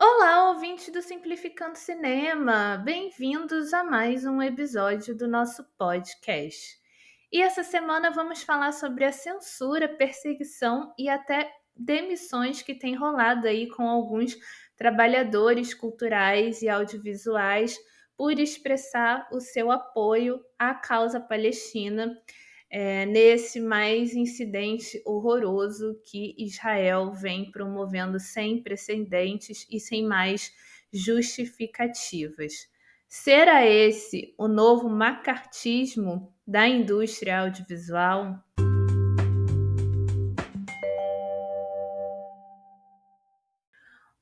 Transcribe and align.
Olá, 0.00 0.50
ouvintes 0.50 0.92
do 0.92 1.02
Simplificando 1.02 1.76
Cinema! 1.76 2.80
Bem-vindos 2.84 3.74
a 3.74 3.82
mais 3.82 4.24
um 4.24 4.40
episódio 4.40 5.16
do 5.16 5.26
nosso 5.26 5.64
podcast. 5.76 6.78
E 7.32 7.42
essa 7.42 7.64
semana 7.64 8.12
vamos 8.12 8.44
falar 8.44 8.70
sobre 8.70 9.04
a 9.04 9.10
censura, 9.10 9.88
perseguição 9.88 10.94
e 10.96 11.08
até 11.08 11.52
demissões 11.74 12.62
que 12.62 12.76
tem 12.76 12.94
rolado 12.94 13.48
aí 13.48 13.68
com 13.70 13.88
alguns 13.88 14.36
trabalhadores 14.76 15.74
culturais 15.74 16.62
e 16.62 16.68
audiovisuais 16.68 17.76
por 18.18 18.36
expressar 18.40 19.28
o 19.32 19.38
seu 19.38 19.70
apoio 19.70 20.44
à 20.58 20.74
causa 20.74 21.20
palestina 21.20 22.20
é, 22.68 23.06
nesse 23.06 23.60
mais 23.60 24.12
incidente 24.12 25.00
horroroso 25.06 26.02
que 26.04 26.34
Israel 26.36 27.12
vem 27.12 27.48
promovendo 27.52 28.18
sem 28.18 28.60
precedentes 28.60 29.64
e 29.70 29.78
sem 29.78 30.04
mais 30.04 30.52
justificativas. 30.92 32.68
Será 33.08 33.64
esse 33.64 34.34
o 34.36 34.48
novo 34.48 34.88
macartismo 34.88 36.34
da 36.44 36.66
indústria 36.66 37.42
audiovisual? 37.42 38.44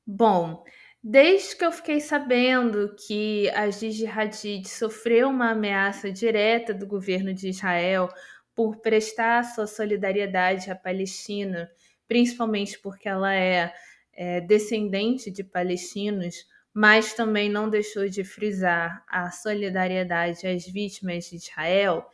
Bom, 0.05 0.63
desde 1.03 1.55
que 1.55 1.65
eu 1.65 1.71
fiquei 1.71 1.99
sabendo 1.99 2.95
que 2.95 3.49
a 3.51 3.69
Gigi 3.69 4.05
Hadid 4.05 4.67
sofreu 4.67 5.29
uma 5.29 5.51
ameaça 5.51 6.11
direta 6.11 6.73
do 6.73 6.87
governo 6.87 7.33
de 7.33 7.49
Israel 7.49 8.09
por 8.55 8.77
prestar 8.77 9.43
sua 9.43 9.67
solidariedade 9.67 10.71
à 10.71 10.75
Palestina, 10.75 11.69
principalmente 12.07 12.79
porque 12.79 13.07
ela 13.07 13.33
é, 13.33 13.73
é 14.13 14.41
descendente 14.41 15.29
de 15.29 15.43
palestinos, 15.43 16.45
mas 16.73 17.13
também 17.13 17.49
não 17.49 17.69
deixou 17.69 18.07
de 18.07 18.23
frisar 18.23 19.03
a 19.07 19.31
solidariedade 19.31 20.47
às 20.47 20.65
vítimas 20.65 21.25
de 21.25 21.37
Israel, 21.37 22.07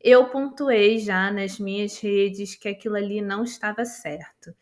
eu 0.00 0.28
pontuei 0.28 0.98
já 0.98 1.30
nas 1.30 1.58
minhas 1.58 1.98
redes 1.98 2.54
que 2.54 2.68
aquilo 2.68 2.94
ali 2.94 3.22
não 3.22 3.42
estava 3.42 3.86
certo. 3.86 4.54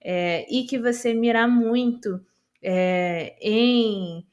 É, 0.00 0.46
e 0.52 0.64
que 0.64 0.78
você 0.78 1.14
mirar 1.14 1.48
muito 1.48 2.20
é, 2.62 3.36
em 3.40 4.24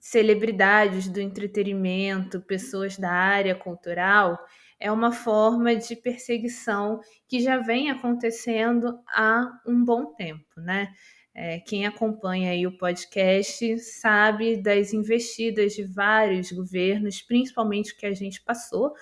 celebridades 0.00 1.08
do 1.08 1.20
entretenimento, 1.20 2.40
pessoas 2.42 2.98
da 2.98 3.10
área 3.10 3.54
cultural, 3.54 4.38
é 4.78 4.92
uma 4.92 5.12
forma 5.12 5.74
de 5.74 5.96
perseguição 5.96 7.00
que 7.26 7.40
já 7.40 7.58
vem 7.58 7.90
acontecendo 7.90 8.98
há 9.08 9.50
um 9.66 9.82
bom 9.82 10.14
tempo, 10.14 10.60
né? 10.60 10.92
É, 11.34 11.58
quem 11.60 11.84
acompanha 11.84 12.50
aí 12.50 12.66
o 12.66 12.76
podcast 12.76 13.78
sabe 13.78 14.56
das 14.56 14.92
investidas 14.92 15.72
de 15.72 15.82
vários 15.82 16.52
governos, 16.52 17.22
principalmente 17.22 17.92
o 17.92 17.96
que 17.96 18.06
a 18.06 18.12
gente 18.12 18.40
passou 18.42 18.92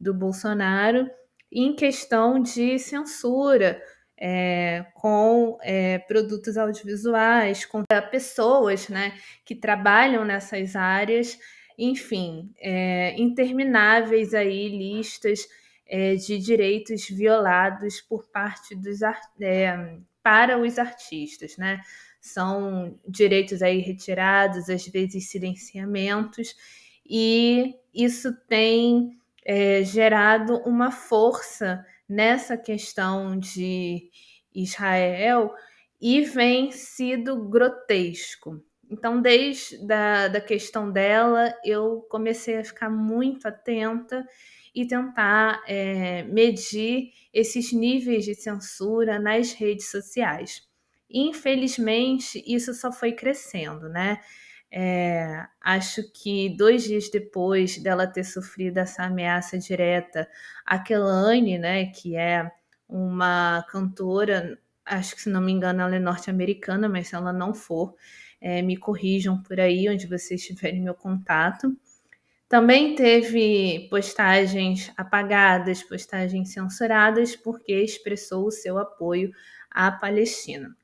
do 0.00 0.14
Bolsonaro, 0.14 1.06
em 1.50 1.74
questão 1.74 2.40
de 2.40 2.78
censura 2.78 3.82
é, 4.24 4.86
com 4.94 5.58
é, 5.62 5.98
produtos 5.98 6.56
audiovisuais, 6.56 7.64
com 7.64 7.82
pessoas 8.08 8.88
né, 8.88 9.18
que 9.44 9.52
trabalham 9.52 10.24
nessas 10.24 10.76
áreas 10.76 11.36
enfim, 11.76 12.54
é, 12.60 13.20
intermináveis 13.20 14.32
aí 14.32 14.68
listas 14.68 15.48
de 16.26 16.38
direitos 16.38 17.06
violados 17.08 18.00
por 18.00 18.26
parte 18.28 18.74
dos 18.74 19.00
para 20.22 20.58
os 20.58 20.78
artistas, 20.78 21.58
né? 21.58 21.82
São 22.18 22.98
direitos 23.06 23.60
aí 23.60 23.78
retirados, 23.80 24.70
às 24.70 24.86
vezes 24.86 25.28
silenciamentos, 25.28 26.54
e 27.04 27.74
isso 27.92 28.32
tem 28.48 29.18
gerado 29.84 30.62
uma 30.64 30.90
força 30.90 31.84
nessa 32.12 32.56
questão 32.56 33.38
de 33.38 34.10
Israel 34.54 35.52
e 36.00 36.20
vem 36.20 36.70
sido 36.70 37.48
grotesco. 37.48 38.62
Então, 38.90 39.22
desde 39.22 39.78
da, 39.86 40.28
da 40.28 40.40
questão 40.40 40.90
dela, 40.90 41.54
eu 41.64 42.06
comecei 42.10 42.58
a 42.58 42.64
ficar 42.64 42.90
muito 42.90 43.48
atenta 43.48 44.26
e 44.74 44.86
tentar 44.86 45.62
é, 45.66 46.22
medir 46.24 47.12
esses 47.32 47.72
níveis 47.72 48.24
de 48.24 48.34
censura 48.34 49.18
nas 49.18 49.52
redes 49.52 49.90
sociais. 49.90 50.68
Infelizmente, 51.08 52.42
isso 52.46 52.74
só 52.74 52.92
foi 52.92 53.12
crescendo, 53.12 53.88
né? 53.88 54.20
É, 54.74 55.46
acho 55.60 56.02
que 56.12 56.48
dois 56.56 56.84
dias 56.84 57.10
depois 57.10 57.76
dela 57.76 58.06
ter 58.06 58.24
sofrido 58.24 58.78
essa 58.78 59.04
ameaça 59.04 59.58
direta, 59.58 60.26
a 60.64 60.78
Kelane, 60.78 61.58
né, 61.58 61.86
que 61.86 62.16
é 62.16 62.50
uma 62.88 63.62
cantora, 63.70 64.58
acho 64.86 65.14
que 65.14 65.20
se 65.22 65.28
não 65.28 65.42
me 65.42 65.52
engano 65.52 65.82
ela 65.82 65.94
é 65.94 65.98
norte-americana, 65.98 66.88
mas 66.88 67.08
se 67.08 67.14
ela 67.14 67.34
não 67.34 67.52
for, 67.52 67.94
é, 68.40 68.62
me 68.62 68.76
corrijam 68.78 69.42
por 69.42 69.60
aí 69.60 69.90
onde 69.90 70.06
vocês 70.06 70.42
tiverem 70.42 70.80
meu 70.80 70.94
contato. 70.94 71.76
Também 72.48 72.94
teve 72.94 73.88
postagens 73.90 74.90
apagadas, 74.96 75.82
postagens 75.82 76.50
censuradas, 76.52 77.36
porque 77.36 77.74
expressou 77.74 78.46
o 78.46 78.50
seu 78.50 78.78
apoio 78.78 79.32
à 79.70 79.90
Palestina. 79.92 80.74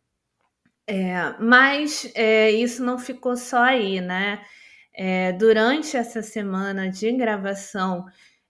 É, 0.91 1.37
mas 1.39 2.11
é, 2.15 2.51
isso 2.51 2.83
não 2.83 2.99
ficou 2.99 3.37
só 3.37 3.63
aí, 3.63 4.01
né? 4.01 4.43
É, 4.95 5.33
durante 5.33 5.99
essa 5.99 6.23
semana 6.23 6.91
de 6.91 7.13
gravação 7.13 8.07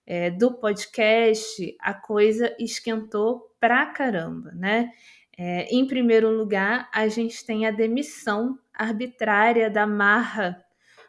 é, 0.06 0.30
do 0.30 0.54
podcast, 0.54 1.76
a 1.80 1.92
coisa 1.92 2.54
esquentou 2.56 3.52
pra 3.58 3.86
caramba, 3.86 4.52
né? 4.52 4.88
É, 5.36 5.64
em 5.74 5.84
primeiro 5.84 6.30
lugar, 6.30 6.88
a 6.94 7.08
gente 7.08 7.44
tem 7.44 7.66
a 7.66 7.72
demissão 7.72 8.56
arbitrária 8.72 9.68
da 9.68 9.84
Marra 9.84 10.64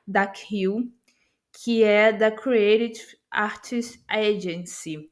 Dakhil, 0.07 0.91
que 1.63 1.83
é 1.83 2.11
da 2.11 2.31
Creative 2.31 3.19
Artists 3.29 4.03
Agency, 4.07 5.07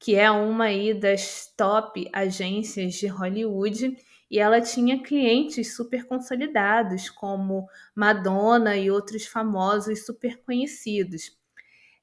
que 0.00 0.16
é 0.16 0.32
uma 0.32 0.64
aí 0.64 0.92
das 0.92 1.46
top 1.56 2.10
agências 2.12 2.94
de 2.94 3.06
Hollywood, 3.06 3.96
e 4.30 4.38
ela 4.38 4.60
tinha 4.60 5.02
clientes 5.02 5.74
super 5.74 6.06
consolidados, 6.06 7.10
como 7.10 7.66
Madonna 7.94 8.76
e 8.76 8.90
outros 8.90 9.26
famosos 9.26 10.06
super 10.06 10.38
conhecidos. 10.42 11.36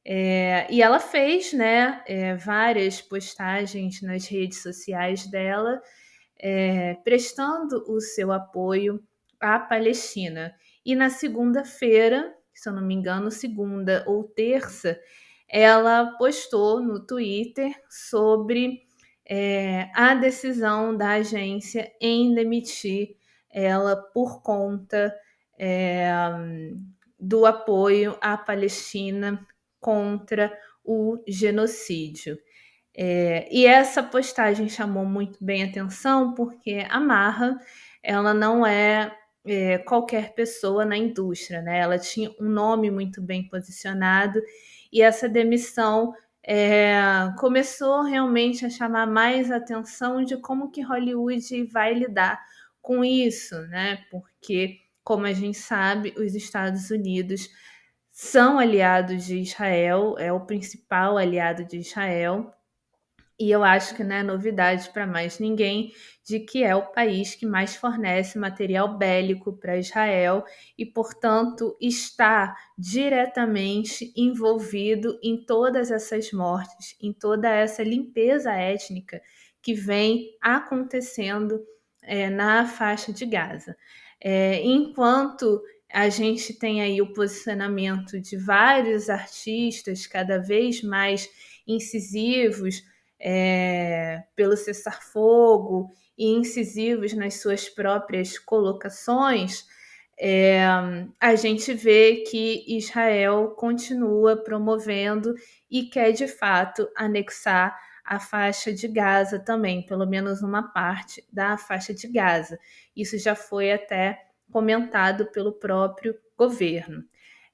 É, 0.04 0.68
e 0.70 0.82
ela 0.82 1.00
fez 1.00 1.54
né, 1.54 2.04
é, 2.06 2.36
várias 2.36 3.02
postagens 3.02 4.02
nas 4.02 4.26
redes 4.28 4.62
sociais 4.62 5.28
dela, 5.28 5.82
é, 6.40 6.96
prestando 7.04 7.84
o 7.88 8.00
seu 8.02 8.32
apoio 8.32 9.02
à 9.40 9.59
Palestina. 9.59 10.54
E 10.86 10.96
na 10.96 11.09
segunda-feira, 11.09 12.34
se 12.54 12.68
eu 12.68 12.74
não 12.74 12.82
me 12.82 12.94
engano, 12.94 13.30
segunda 13.32 14.04
ou 14.08 14.24
terça, 14.24 15.00
ela 15.48 16.18
postou 16.18 16.82
no 16.82 17.06
Twitter 17.06 17.74
sobre 17.90 18.87
é, 19.30 19.90
a 19.94 20.16
decisão 20.16 20.96
da 20.96 21.12
agência 21.12 21.92
em 22.00 22.34
demitir 22.34 23.16
ela 23.52 23.96
por 23.96 24.42
conta 24.42 25.14
é, 25.60 26.10
do 27.20 27.46
apoio 27.46 28.18
à 28.22 28.38
Palestina 28.38 29.46
contra 29.80 30.56
o 30.84 31.22
genocídio. 31.28 32.38
É, 32.96 33.47
e 33.52 33.66
essa 33.66 34.02
postagem 34.02 34.70
chamou 34.70 35.06
muito 35.06 35.44
bem 35.44 35.64
atenção 35.64 36.34
porque 36.34 36.85
a 36.90 37.00
Marra 37.00 37.59
ela 38.02 38.34
não 38.34 38.66
é 38.66 39.12
é, 39.47 39.78
qualquer 39.78 40.34
pessoa 40.34 40.84
na 40.84 40.97
indústria, 40.97 41.62
né? 41.62 41.80
Ela 41.80 41.97
tinha 41.97 42.30
um 42.40 42.50
nome 42.50 42.91
muito 42.91 43.22
bem 43.22 43.47
posicionado 43.47 44.41
e 44.91 45.02
essa 45.02 45.30
demissão 45.30 46.14
é, 46.49 46.97
começou 47.38 48.03
realmente 48.03 48.66
a 48.66 48.70
chamar 48.70 49.05
mais 49.05 49.52
atenção 49.52 50.23
de 50.23 50.38
como 50.38 50.72
que 50.72 50.82
Hollywood 50.82 51.66
vai 51.66 51.94
lidar 51.94 52.41
com 52.82 53.03
isso, 53.03 53.59
né? 53.67 54.05
Porque, 54.09 54.78
como 55.03 55.26
a 55.26 55.34
gente 55.34 55.58
sabe, 55.58 56.14
os 56.17 56.34
Estados 56.35 56.90
Unidos 56.90 57.49
são 58.14 58.58
aliados 58.58 59.26
de 59.26 59.40
Israel, 59.40 60.16
é 60.17 60.32
o 60.32 60.46
principal 60.46 61.17
aliado 61.17 61.66
de 61.66 61.79
Israel, 61.79 62.53
e 63.39 63.51
eu 63.51 63.63
acho 63.63 63.93
que 63.93 64.03
não 64.03 64.16
é 64.16 64.23
novidade 64.23 64.89
para 64.89 65.05
mais 65.05 65.37
ninguém 65.37 65.93
de 66.25 66.39
que 66.39 66.63
é 66.63 66.75
o 66.75 66.87
país 66.87 67.35
que 67.35 67.45
mais 67.45 67.75
fornece 67.75 68.37
material 68.37 68.97
bélico 68.97 69.53
para 69.53 69.78
Israel 69.78 70.43
e, 70.78 70.85
portanto, 70.85 71.78
está 71.79 72.55
diretamente 72.78 74.11
envolvido 74.16 75.19
em 75.22 75.45
todas 75.45 75.91
essas 75.91 76.31
mortes, 76.31 76.97
em 77.01 77.13
toda 77.13 77.47
essa 77.49 77.84
limpeza 77.84 78.51
étnica 78.51 79.22
que 79.61 79.73
vem 79.73 80.35
acontecendo 80.41 81.63
é, 82.01 82.29
na 82.29 82.66
faixa 82.66 83.13
de 83.13 83.25
Gaza. 83.25 83.78
É, 84.19 84.61
enquanto 84.63 85.61
a 85.93 86.09
gente 86.09 86.53
tem 86.53 86.81
aí 86.81 87.01
o 87.01 87.13
posicionamento 87.13 88.19
de 88.19 88.35
vários 88.35 89.09
artistas 89.09 90.07
cada 90.07 90.39
vez 90.39 90.81
mais 90.81 91.29
incisivos 91.67 92.84
é, 93.19 94.23
pelo 94.35 94.55
cessar-fogo 94.55 95.90
e 96.17 96.29
incisivos 96.29 97.14
nas 97.14 97.41
suas 97.41 97.69
próprias 97.69 98.37
colocações, 98.37 99.66
é, 100.19 100.66
a 101.19 101.35
gente 101.35 101.73
vê 101.73 102.23
que 102.28 102.66
Israel 102.67 103.52
continua 103.52 104.35
promovendo 104.35 105.35
e 105.69 105.84
quer 105.84 106.11
de 106.11 106.28
fato 106.28 106.90
anexar 106.96 107.78
a 108.03 108.19
faixa 108.19 108.73
de 108.73 108.87
Gaza 108.87 109.37
também, 109.37 109.85
pelo 109.85 110.08
menos 110.08 110.41
uma 110.41 110.72
parte 110.72 111.23
da 111.31 111.58
faixa 111.58 111.93
de 111.93 112.08
Gaza. 112.08 112.58
Isso 112.96 113.17
já 113.20 113.35
foi 113.35 113.72
até 113.72 114.17
comentado 114.52 115.25
pelo 115.28 115.52
próprio 115.52 116.16
governo. 116.37 117.03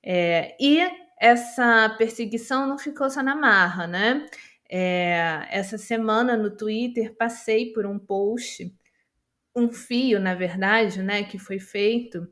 É, 0.02 0.56
e 0.60 0.80
essa 1.20 1.90
perseguição 1.98 2.68
não 2.68 2.78
ficou 2.78 3.10
só 3.10 3.24
na 3.24 3.36
marra, 3.36 3.88
né? 3.88 4.26
É, 4.70 5.46
essa 5.50 5.78
semana 5.78 6.36
no 6.38 6.56
Twitter 6.56 7.16
passei 7.16 7.72
por 7.74 7.86
um 7.86 8.00
post, 8.00 8.74
um 9.56 9.72
fio, 9.72 10.20
na 10.20 10.34
verdade, 10.34 11.02
né, 11.04 11.24
que 11.24 11.38
foi 11.38 11.60
feito 11.60 12.28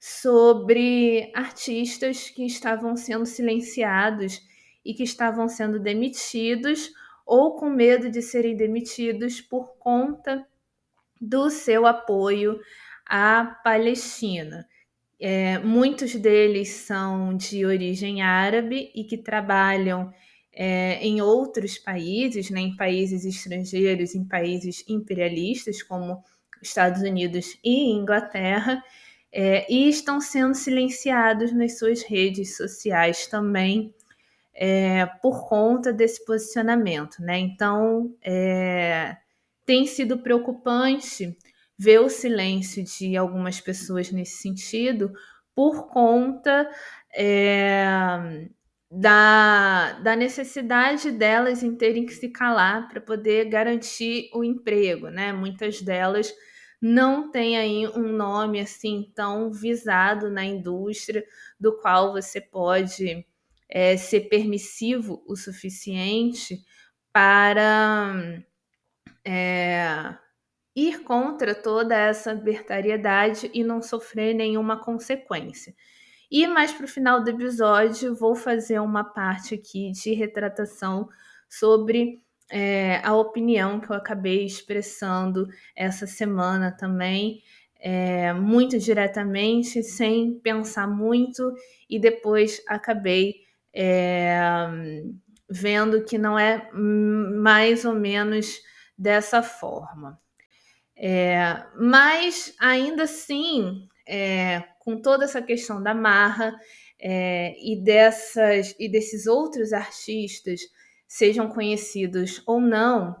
sobre 0.00 1.30
artistas 1.34 2.30
que 2.30 2.46
estavam 2.46 2.96
sendo 2.96 3.26
silenciados 3.26 4.40
e 4.84 4.94
que 4.94 5.02
estavam 5.02 5.48
sendo 5.48 5.78
demitidos 5.78 6.90
ou 7.26 7.56
com 7.56 7.68
medo 7.68 8.10
de 8.10 8.22
serem 8.22 8.56
demitidos 8.56 9.40
por 9.40 9.76
conta 9.78 10.46
do 11.20 11.50
seu 11.50 11.84
apoio 11.84 12.58
à 13.04 13.44
Palestina. 13.62 14.66
É, 15.20 15.58
muitos 15.58 16.14
deles 16.14 16.68
são 16.68 17.36
de 17.36 17.66
origem 17.66 18.22
árabe 18.22 18.92
e 18.94 19.02
que 19.04 19.18
trabalham 19.18 20.12
é, 20.60 20.98
em 21.06 21.22
outros 21.22 21.78
países, 21.78 22.50
né, 22.50 22.60
em 22.60 22.74
países 22.74 23.24
estrangeiros, 23.24 24.16
em 24.16 24.24
países 24.24 24.84
imperialistas, 24.88 25.84
como 25.84 26.20
Estados 26.60 27.00
Unidos 27.00 27.56
e 27.62 27.92
Inglaterra, 27.92 28.82
é, 29.30 29.72
e 29.72 29.88
estão 29.88 30.20
sendo 30.20 30.56
silenciados 30.56 31.52
nas 31.52 31.78
suas 31.78 32.02
redes 32.02 32.56
sociais 32.56 33.28
também 33.28 33.94
é, 34.52 35.06
por 35.22 35.48
conta 35.48 35.92
desse 35.92 36.24
posicionamento. 36.24 37.22
Né? 37.22 37.38
Então, 37.38 38.12
é, 38.20 39.16
tem 39.64 39.86
sido 39.86 40.18
preocupante 40.18 41.38
ver 41.78 42.00
o 42.00 42.08
silêncio 42.08 42.82
de 42.82 43.16
algumas 43.16 43.60
pessoas 43.60 44.10
nesse 44.10 44.42
sentido 44.42 45.12
por 45.54 45.86
conta 45.86 46.68
é, 47.14 48.48
da, 48.90 49.92
da 50.00 50.16
necessidade 50.16 51.10
delas 51.10 51.62
em 51.62 51.76
terem 51.76 52.06
que 52.06 52.14
se 52.14 52.28
calar 52.30 52.88
para 52.88 53.00
poder 53.00 53.46
garantir 53.46 54.30
o 54.32 54.42
emprego, 54.42 55.08
né? 55.08 55.32
Muitas 55.32 55.82
delas 55.82 56.32
não 56.80 57.30
têm 57.30 57.58
aí 57.58 57.86
um 57.88 58.12
nome 58.12 58.60
assim 58.60 59.10
tão 59.14 59.50
visado 59.52 60.30
na 60.30 60.44
indústria, 60.44 61.24
do 61.58 61.76
qual 61.78 62.12
você 62.12 62.40
pode 62.40 63.26
é, 63.68 63.96
ser 63.96 64.28
permissivo 64.28 65.22
o 65.26 65.36
suficiente 65.36 66.64
para 67.12 68.42
é, 69.24 70.16
ir 70.74 71.02
contra 71.02 71.54
toda 71.54 71.94
essa 71.96 72.32
libertariedade 72.32 73.50
e 73.52 73.64
não 73.64 73.82
sofrer 73.82 74.34
nenhuma 74.34 74.82
consequência. 74.82 75.74
E 76.30 76.46
mais 76.46 76.72
para 76.72 76.84
o 76.84 76.88
final 76.88 77.22
do 77.22 77.30
episódio, 77.30 78.14
vou 78.14 78.34
fazer 78.34 78.78
uma 78.80 79.02
parte 79.02 79.54
aqui 79.54 79.90
de 79.92 80.12
retratação 80.12 81.08
sobre 81.48 82.20
é, 82.50 83.00
a 83.02 83.14
opinião 83.14 83.80
que 83.80 83.90
eu 83.90 83.96
acabei 83.96 84.44
expressando 84.44 85.48
essa 85.74 86.06
semana 86.06 86.70
também, 86.70 87.42
é, 87.80 88.32
muito 88.32 88.78
diretamente, 88.78 89.82
sem 89.82 90.38
pensar 90.40 90.86
muito, 90.86 91.54
e 91.88 91.98
depois 91.98 92.62
acabei 92.68 93.36
é, 93.72 94.68
vendo 95.48 96.04
que 96.04 96.18
não 96.18 96.38
é 96.38 96.70
mais 96.72 97.84
ou 97.84 97.94
menos 97.94 98.60
dessa 98.96 99.42
forma. 99.42 100.20
É, 100.96 101.64
mas 101.76 102.54
ainda 102.58 103.04
assim, 103.04 103.88
é, 104.08 104.64
com 104.78 105.00
toda 105.00 105.24
essa 105.24 105.42
questão 105.42 105.82
da 105.82 105.94
marra 105.94 106.58
é, 106.98 107.54
e, 107.60 107.76
dessas, 107.80 108.74
e 108.78 108.88
desses 108.88 109.26
outros 109.26 109.72
artistas, 109.72 110.62
sejam 111.06 111.48
conhecidos 111.48 112.42
ou 112.46 112.60
não, 112.60 113.14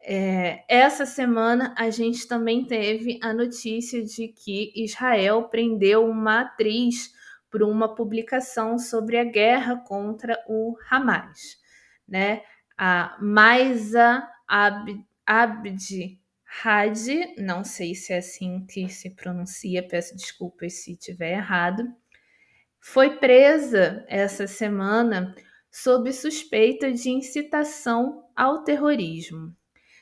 é, 0.00 0.64
essa 0.68 1.06
semana 1.06 1.74
a 1.78 1.88
gente 1.88 2.28
também 2.28 2.64
teve 2.64 3.18
a 3.22 3.32
notícia 3.32 4.04
de 4.04 4.28
que 4.28 4.72
Israel 4.76 5.44
prendeu 5.44 6.04
uma 6.06 6.42
atriz 6.42 7.12
por 7.50 7.62
uma 7.62 7.94
publicação 7.94 8.78
sobre 8.78 9.16
a 9.16 9.24
guerra 9.24 9.76
contra 9.76 10.38
o 10.46 10.76
Hamas, 10.90 11.56
né? 12.06 12.42
A 12.76 13.16
Maisa 13.20 14.28
Abdi 15.24 16.20
Hadi, 16.62 17.34
não 17.36 17.64
sei 17.64 17.94
se 17.94 18.12
é 18.12 18.18
assim 18.18 18.64
que 18.66 18.88
se 18.88 19.10
pronuncia, 19.10 19.86
peço 19.86 20.14
desculpas 20.14 20.74
se 20.74 20.92
estiver 20.92 21.32
errado, 21.32 21.84
foi 22.80 23.16
presa 23.18 24.04
essa 24.08 24.46
semana 24.46 25.34
sob 25.70 26.12
suspeita 26.12 26.92
de 26.92 27.10
incitação 27.10 28.28
ao 28.36 28.62
terrorismo, 28.62 29.54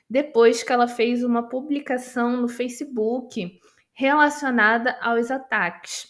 depois 0.08 0.62
que 0.62 0.72
ela 0.72 0.86
fez 0.86 1.24
uma 1.24 1.48
publicação 1.48 2.36
no 2.36 2.48
Facebook 2.48 3.58
relacionada 3.94 4.98
aos 5.00 5.30
ataques. 5.30 6.08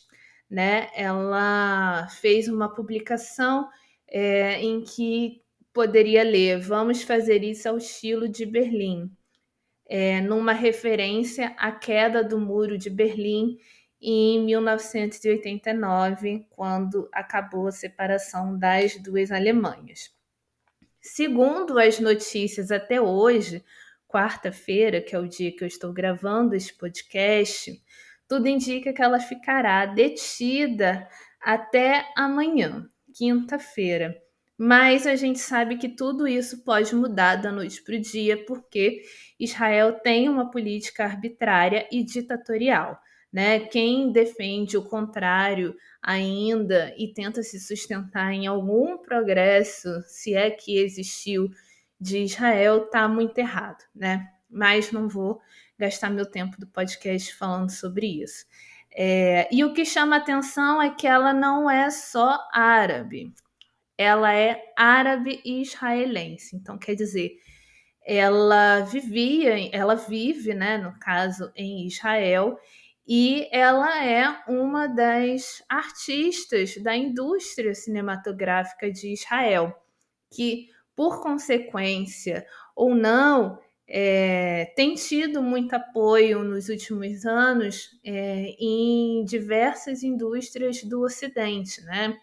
Né? 0.50 0.90
Ela 0.94 2.08
fez 2.20 2.48
uma 2.48 2.68
publicação 2.74 3.68
é, 4.08 4.60
em 4.60 4.82
que 4.82 5.40
poderia 5.72 6.22
ler: 6.24 6.58
Vamos 6.58 7.02
fazer 7.02 7.42
isso 7.42 7.68
ao 7.68 7.78
estilo 7.78 8.28
de 8.28 8.44
Berlim 8.44 9.10
é, 9.94 10.22
numa 10.22 10.54
referência 10.54 11.54
à 11.58 11.70
queda 11.70 12.24
do 12.24 12.40
Muro 12.40 12.78
de 12.78 12.88
Berlim 12.88 13.58
em 14.00 14.42
1989, 14.42 16.46
quando 16.48 17.10
acabou 17.12 17.66
a 17.66 17.72
separação 17.72 18.58
das 18.58 18.96
duas 18.96 19.30
Alemanhas. 19.30 20.10
Segundo 20.98 21.78
as 21.78 22.00
notícias 22.00 22.70
até 22.70 23.02
hoje, 23.02 23.62
quarta-feira, 24.08 25.02
que 25.02 25.14
é 25.14 25.18
o 25.18 25.28
dia 25.28 25.54
que 25.54 25.62
eu 25.62 25.68
estou 25.68 25.92
gravando 25.92 26.54
esse 26.54 26.72
podcast, 26.72 27.78
tudo 28.26 28.48
indica 28.48 28.94
que 28.94 29.02
ela 29.02 29.20
ficará 29.20 29.84
detida 29.84 31.06
até 31.38 32.10
amanhã, 32.16 32.88
quinta-feira. 33.14 34.16
Mas 34.58 35.06
a 35.06 35.16
gente 35.16 35.38
sabe 35.38 35.76
que 35.76 35.88
tudo 35.88 36.28
isso 36.28 36.62
pode 36.62 36.94
mudar 36.94 37.36
da 37.36 37.50
noite 37.50 37.82
para 37.82 37.96
o 37.96 38.00
dia, 38.00 38.44
porque 38.44 39.02
Israel 39.38 39.94
tem 39.94 40.28
uma 40.28 40.50
política 40.50 41.04
arbitrária 41.04 41.88
e 41.90 42.04
ditatorial. 42.04 42.98
Né? 43.32 43.60
Quem 43.60 44.12
defende 44.12 44.76
o 44.76 44.84
contrário 44.84 45.74
ainda 46.02 46.94
e 46.98 47.12
tenta 47.12 47.42
se 47.42 47.58
sustentar 47.58 48.32
em 48.32 48.46
algum 48.46 48.98
progresso, 48.98 49.88
se 50.06 50.34
é 50.34 50.50
que 50.50 50.78
existiu, 50.78 51.48
de 51.98 52.18
Israel, 52.18 52.84
está 52.84 53.08
muito 53.08 53.38
errado. 53.38 53.82
Né? 53.94 54.28
Mas 54.50 54.92
não 54.92 55.08
vou 55.08 55.40
gastar 55.78 56.10
meu 56.10 56.26
tempo 56.26 56.60
do 56.60 56.66
podcast 56.66 57.34
falando 57.34 57.70
sobre 57.70 58.22
isso. 58.22 58.44
É, 58.94 59.48
e 59.50 59.64
o 59.64 59.72
que 59.72 59.86
chama 59.86 60.16
atenção 60.16 60.82
é 60.82 60.90
que 60.90 61.06
ela 61.06 61.32
não 61.32 61.70
é 61.70 61.90
só 61.90 62.38
árabe 62.52 63.32
ela 63.96 64.34
é 64.34 64.62
árabe 64.76 65.40
e 65.44 65.62
israelense. 65.62 66.56
Então, 66.56 66.78
quer 66.78 66.94
dizer, 66.94 67.32
ela 68.04 68.80
vivia, 68.80 69.54
ela 69.72 69.94
vive, 69.94 70.54
né, 70.54 70.78
no 70.78 70.98
caso, 70.98 71.52
em 71.54 71.86
Israel, 71.86 72.58
e 73.06 73.48
ela 73.52 74.04
é 74.04 74.42
uma 74.48 74.86
das 74.86 75.62
artistas 75.68 76.76
da 76.76 76.96
indústria 76.96 77.74
cinematográfica 77.74 78.90
de 78.90 79.12
Israel, 79.12 79.74
que 80.32 80.68
por 80.94 81.22
consequência 81.22 82.46
ou 82.76 82.94
não, 82.94 83.58
é, 83.88 84.72
tem 84.76 84.94
tido 84.94 85.42
muito 85.42 85.74
apoio 85.74 86.42
nos 86.44 86.68
últimos 86.68 87.26
anos 87.26 87.90
é, 88.04 88.54
em 88.58 89.24
diversas 89.24 90.02
indústrias 90.02 90.82
do 90.84 91.02
Ocidente, 91.02 91.82
né? 91.82 92.16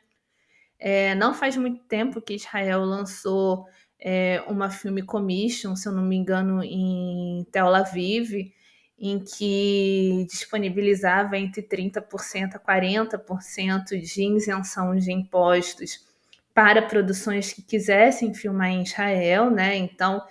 É, 0.79 1.13
não 1.15 1.33
faz 1.33 1.57
muito 1.57 1.83
tempo 1.83 2.21
que 2.21 2.35
Israel 2.35 2.85
lançou 2.85 3.65
é, 3.99 4.41
uma 4.47 4.69
filme 4.69 5.03
commission, 5.03 5.75
se 5.75 5.87
eu 5.87 5.91
não 5.91 6.03
me 6.03 6.15
engano, 6.15 6.63
em 6.63 7.45
Tel 7.51 7.75
Aviv, 7.75 8.53
em 8.97 9.19
que 9.19 10.25
disponibilizava 10.29 11.37
entre 11.37 11.61
30% 11.61 12.55
a 12.55 12.59
40% 12.59 13.99
de 13.99 14.23
isenção 14.35 14.95
de 14.95 15.11
impostos 15.11 16.07
para 16.53 16.81
produções 16.81 17.53
que 17.53 17.61
quisessem 17.61 18.33
filmar 18.33 18.69
em 18.69 18.83
Israel, 18.83 19.49
né? 19.49 19.77
Então, 19.77 20.21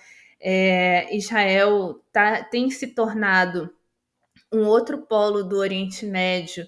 é, 0.40 1.14
Israel 1.16 2.00
tá, 2.12 2.44
tem 2.44 2.70
se 2.70 2.88
tornado 2.88 3.70
um 4.52 4.64
outro 4.64 4.98
polo 4.98 5.42
do 5.42 5.56
Oriente 5.56 6.06
Médio 6.06 6.66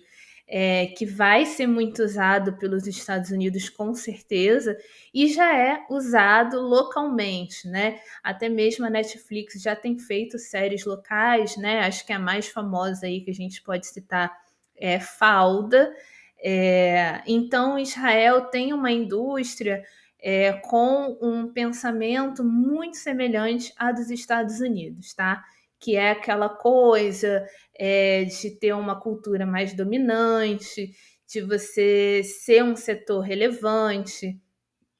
é, 0.52 0.88
que 0.88 1.06
vai 1.06 1.46
ser 1.46 1.68
muito 1.68 2.02
usado 2.02 2.54
pelos 2.54 2.84
Estados 2.84 3.30
Unidos 3.30 3.68
com 3.68 3.94
certeza 3.94 4.76
e 5.14 5.28
já 5.28 5.56
é 5.56 5.86
usado 5.88 6.60
localmente, 6.60 7.68
né? 7.68 8.00
Até 8.20 8.48
mesmo 8.48 8.84
a 8.84 8.90
Netflix 8.90 9.62
já 9.62 9.76
tem 9.76 9.96
feito 9.96 10.40
séries 10.40 10.84
locais, 10.84 11.56
né? 11.56 11.80
Acho 11.86 12.04
que 12.04 12.12
a 12.12 12.18
mais 12.18 12.48
famosa 12.48 13.06
aí 13.06 13.20
que 13.20 13.30
a 13.30 13.34
gente 13.34 13.62
pode 13.62 13.86
citar 13.86 14.36
é 14.76 14.98
Falda. 14.98 15.94
É, 16.42 17.22
então 17.28 17.78
Israel 17.78 18.46
tem 18.46 18.72
uma 18.72 18.90
indústria 18.90 19.84
é, 20.18 20.54
com 20.54 21.16
um 21.22 21.52
pensamento 21.52 22.42
muito 22.42 22.96
semelhante 22.96 23.72
à 23.76 23.92
dos 23.92 24.10
Estados 24.10 24.58
Unidos, 24.58 25.14
tá? 25.14 25.44
Que 25.80 25.96
é 25.96 26.10
aquela 26.10 26.48
coisa 26.48 27.44
é, 27.76 28.24
de 28.24 28.50
ter 28.58 28.74
uma 28.74 29.00
cultura 29.00 29.46
mais 29.46 29.72
dominante, 29.74 30.92
de 31.26 31.40
você 31.40 32.22
ser 32.22 32.62
um 32.62 32.76
setor 32.76 33.20
relevante, 33.20 34.38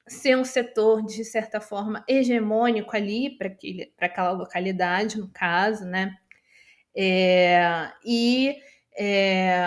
ser 0.07 0.37
um 0.37 0.43
setor, 0.43 1.05
de 1.05 1.23
certa 1.23 1.61
forma, 1.61 2.03
hegemônico 2.07 2.95
ali 2.95 3.37
para 3.37 4.07
aquela 4.07 4.31
localidade, 4.31 5.19
no 5.19 5.29
caso, 5.29 5.85
né? 5.85 6.15
É, 6.95 7.91
e 8.05 8.55
é, 8.97 9.63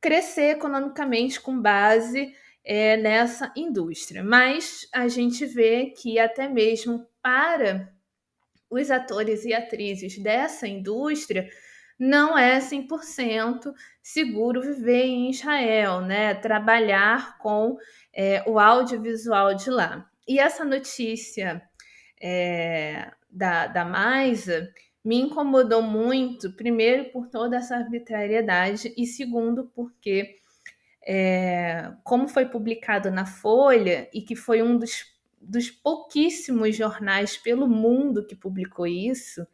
crescer 0.00 0.50
economicamente 0.50 1.40
com 1.40 1.60
base 1.60 2.32
é, 2.64 2.96
nessa 2.96 3.52
indústria. 3.56 4.22
Mas 4.22 4.86
a 4.92 5.08
gente 5.08 5.46
vê 5.46 5.86
que 5.86 6.18
até 6.18 6.48
mesmo 6.48 7.06
para 7.22 7.92
os 8.70 8.90
atores 8.90 9.44
e 9.44 9.54
atrizes 9.54 10.18
dessa 10.18 10.66
indústria, 10.66 11.48
não 11.98 12.38
é 12.38 12.58
100% 12.58 13.72
seguro 14.02 14.62
viver 14.62 15.04
em 15.04 15.30
Israel, 15.30 16.00
né? 16.00 16.34
Trabalhar 16.34 17.38
com 17.38 17.76
é, 18.14 18.42
o 18.46 18.58
audiovisual 18.58 19.54
de 19.54 19.70
lá. 19.70 20.08
E 20.26 20.38
essa 20.38 20.64
notícia 20.64 21.62
é, 22.22 23.10
da, 23.30 23.66
da 23.66 23.84
Maisa 23.84 24.72
me 25.04 25.16
incomodou 25.16 25.82
muito, 25.82 26.52
primeiro 26.52 27.10
por 27.10 27.28
toda 27.28 27.56
essa 27.56 27.76
arbitrariedade 27.76 28.92
e 28.96 29.06
segundo 29.06 29.70
porque 29.74 30.36
é, 31.06 31.92
como 32.04 32.28
foi 32.28 32.44
publicado 32.44 33.10
na 33.10 33.24
Folha 33.24 34.08
e 34.12 34.20
que 34.20 34.36
foi 34.36 34.62
um 34.62 34.76
dos, 34.76 35.04
dos 35.40 35.70
pouquíssimos 35.70 36.76
jornais 36.76 37.36
pelo 37.36 37.68
mundo 37.68 38.26
que 38.26 38.36
publicou 38.36 38.86
isso, 38.86 39.46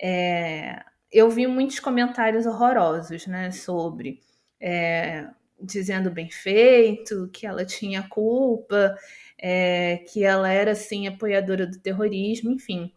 é, 0.00 0.82
eu 1.10 1.30
vi 1.30 1.46
muitos 1.46 1.78
comentários 1.78 2.46
horrorosos, 2.46 3.26
né, 3.26 3.50
sobre 3.50 4.20
é, 4.60 5.28
dizendo 5.60 6.10
bem 6.10 6.30
feito, 6.30 7.28
que 7.32 7.46
ela 7.46 7.64
tinha 7.64 8.02
culpa, 8.08 8.96
é, 9.38 9.98
que 10.10 10.24
ela 10.24 10.50
era 10.50 10.72
assim 10.72 11.06
apoiadora 11.06 11.66
do 11.66 11.78
terrorismo, 11.78 12.50
enfim, 12.50 12.92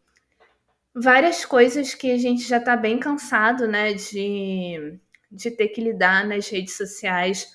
várias 0.94 1.46
coisas 1.46 1.94
que 1.94 2.12
a 2.12 2.18
gente 2.18 2.44
já 2.44 2.58
está 2.58 2.76
bem 2.76 2.98
cansado, 3.00 3.68
né, 3.68 3.94
de, 3.94 5.00
de 5.32 5.52
ter 5.52 5.68
que 5.70 5.82
lidar 5.82 6.26
nas 6.28 6.50
redes 6.50 6.76
sociais 6.76 7.48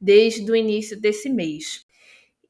desde 0.00 0.50
o 0.50 0.56
início 0.56 1.00
desse 1.00 1.28
mês. 1.28 1.86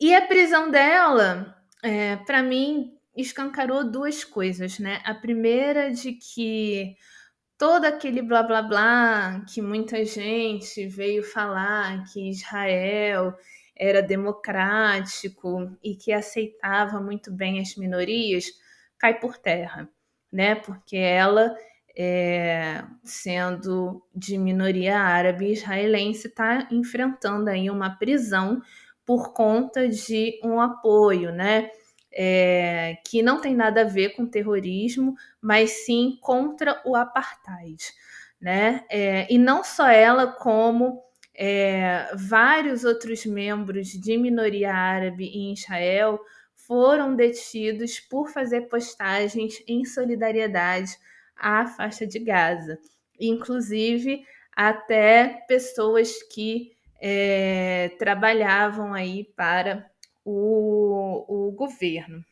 E 0.00 0.14
a 0.14 0.26
prisão 0.26 0.70
dela, 0.70 1.56
é, 1.82 2.16
para 2.16 2.42
mim, 2.42 2.92
escancarou 3.16 3.90
duas 3.90 4.24
coisas, 4.24 4.78
né? 4.78 5.00
A 5.04 5.14
primeira 5.14 5.90
de 5.90 6.12
que 6.12 6.94
todo 7.58 7.84
aquele 7.84 8.22
blá 8.22 8.42
blá 8.42 8.62
blá 8.62 9.44
que 9.52 9.60
muita 9.60 10.04
gente 10.04 10.86
veio 10.86 11.22
falar 11.22 12.04
que 12.12 12.30
Israel 12.30 13.34
era 13.76 14.02
democrático 14.02 15.70
e 15.82 15.94
que 15.94 16.12
aceitava 16.12 17.00
muito 17.00 17.32
bem 17.32 17.60
as 17.60 17.76
minorias 17.76 18.46
cai 18.98 19.18
por 19.18 19.38
terra, 19.38 19.88
né? 20.30 20.54
Porque 20.54 20.96
ela, 20.96 21.54
é, 21.96 22.84
sendo 23.02 24.06
de 24.14 24.36
minoria 24.36 24.98
árabe 24.98 25.52
israelense, 25.52 26.28
está 26.28 26.68
enfrentando 26.70 27.48
aí 27.48 27.70
uma 27.70 27.96
prisão 27.96 28.60
por 29.10 29.32
conta 29.32 29.88
de 29.88 30.38
um 30.44 30.60
apoio, 30.60 31.32
né? 31.32 31.68
é, 32.12 32.96
que 33.04 33.22
não 33.22 33.40
tem 33.40 33.56
nada 33.56 33.82
a 33.82 33.88
ver 33.88 34.10
com 34.10 34.24
terrorismo, 34.24 35.16
mas 35.40 35.84
sim 35.84 36.16
contra 36.20 36.80
o 36.84 36.94
apartheid. 36.94 37.92
Né? 38.40 38.84
É, 38.88 39.26
e 39.32 39.36
não 39.36 39.64
só 39.64 39.88
ela, 39.88 40.28
como 40.28 41.02
é, 41.34 42.08
vários 42.14 42.84
outros 42.84 43.26
membros 43.26 43.88
de 43.88 44.16
minoria 44.16 44.72
árabe 44.72 45.26
em 45.26 45.52
Israel 45.52 46.20
foram 46.54 47.16
detidos 47.16 47.98
por 47.98 48.28
fazer 48.28 48.68
postagens 48.68 49.60
em 49.66 49.84
solidariedade 49.84 50.96
à 51.36 51.66
faixa 51.66 52.06
de 52.06 52.20
Gaza, 52.20 52.78
inclusive 53.18 54.24
até 54.54 55.44
pessoas 55.48 56.22
que 56.32 56.70
é, 57.00 57.90
trabalhavam 57.98 58.92
aí 58.92 59.24
para 59.36 59.88
o, 60.24 61.48
o 61.48 61.52
governo. 61.52 62.22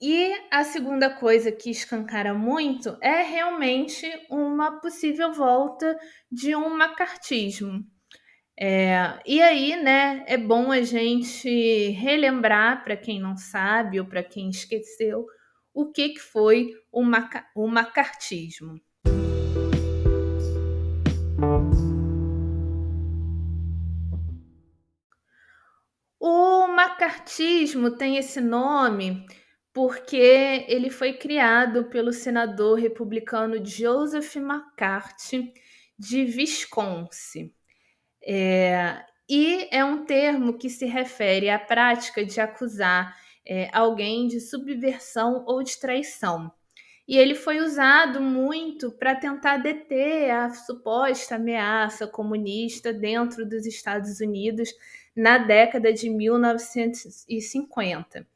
E 0.00 0.34
a 0.50 0.62
segunda 0.62 1.08
coisa 1.08 1.50
que 1.50 1.70
escancara 1.70 2.34
muito 2.34 2.98
é 3.00 3.22
realmente 3.22 4.06
uma 4.30 4.78
possível 4.80 5.32
volta 5.32 5.98
de 6.30 6.54
um 6.54 6.76
macartismo. 6.76 7.82
É, 8.58 9.18
e 9.26 9.40
aí, 9.40 9.76
né, 9.82 10.24
é 10.26 10.36
bom 10.36 10.70
a 10.70 10.82
gente 10.82 11.90
relembrar, 11.90 12.84
para 12.84 12.96
quem 12.96 13.20
não 13.20 13.36
sabe 13.36 14.00
ou 14.00 14.06
para 14.06 14.22
quem 14.22 14.48
esqueceu, 14.50 15.26
o 15.74 15.90
que, 15.90 16.10
que 16.10 16.20
foi 16.20 16.72
o, 16.90 17.02
maca 17.02 17.46
o 17.54 17.66
macartismo. 17.66 18.80
Macartismo 26.96 27.90
tem 27.90 28.16
esse 28.16 28.40
nome 28.40 29.26
porque 29.70 30.64
ele 30.66 30.88
foi 30.88 31.12
criado 31.12 31.84
pelo 31.90 32.10
senador 32.10 32.78
republicano 32.78 33.62
Joseph 33.62 34.36
McCarthy 34.36 35.52
de 35.98 36.22
Wisconsin. 36.22 37.52
É, 38.26 39.04
e 39.28 39.68
é 39.70 39.84
um 39.84 40.06
termo 40.06 40.56
que 40.56 40.70
se 40.70 40.86
refere 40.86 41.50
à 41.50 41.58
prática 41.58 42.24
de 42.24 42.40
acusar 42.40 43.14
é, 43.46 43.68
alguém 43.74 44.26
de 44.26 44.40
subversão 44.40 45.44
ou 45.46 45.62
de 45.62 45.78
traição. 45.78 46.50
E 47.06 47.18
ele 47.18 47.34
foi 47.34 47.60
usado 47.60 48.22
muito 48.22 48.90
para 48.90 49.14
tentar 49.14 49.58
deter 49.58 50.30
a 50.30 50.48
suposta 50.48 51.34
ameaça 51.34 52.06
comunista 52.06 52.90
dentro 52.90 53.46
dos 53.46 53.66
Estados 53.66 54.18
Unidos 54.18 54.72
na 55.16 55.38
década 55.38 55.92
de 55.92 56.10
1950. 56.10 58.26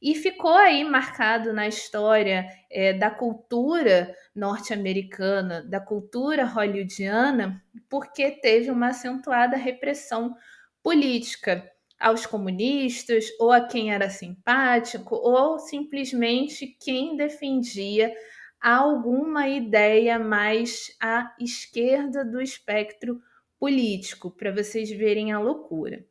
E 0.00 0.14
ficou 0.14 0.52
aí 0.52 0.84
marcado 0.84 1.52
na 1.54 1.66
história 1.66 2.46
é, 2.70 2.92
da 2.92 3.10
cultura 3.10 4.14
norte-americana, 4.34 5.62
da 5.62 5.80
cultura 5.80 6.44
hollywoodiana, 6.44 7.62
porque 7.88 8.30
teve 8.30 8.70
uma 8.70 8.88
acentuada 8.88 9.56
repressão 9.56 10.36
política 10.82 11.72
aos 11.98 12.26
comunistas, 12.26 13.24
ou 13.40 13.50
a 13.50 13.66
quem 13.66 13.92
era 13.92 14.10
simpático, 14.10 15.14
ou 15.14 15.58
simplesmente 15.58 16.66
quem 16.78 17.16
defendia 17.16 18.14
alguma 18.60 19.48
ideia 19.48 20.18
mais 20.18 20.94
à 21.00 21.34
esquerda 21.40 22.22
do 22.22 22.40
espectro 22.40 23.18
político, 23.58 24.30
para 24.30 24.52
vocês 24.52 24.90
verem 24.90 25.32
a 25.32 25.38
loucura. 25.38 26.04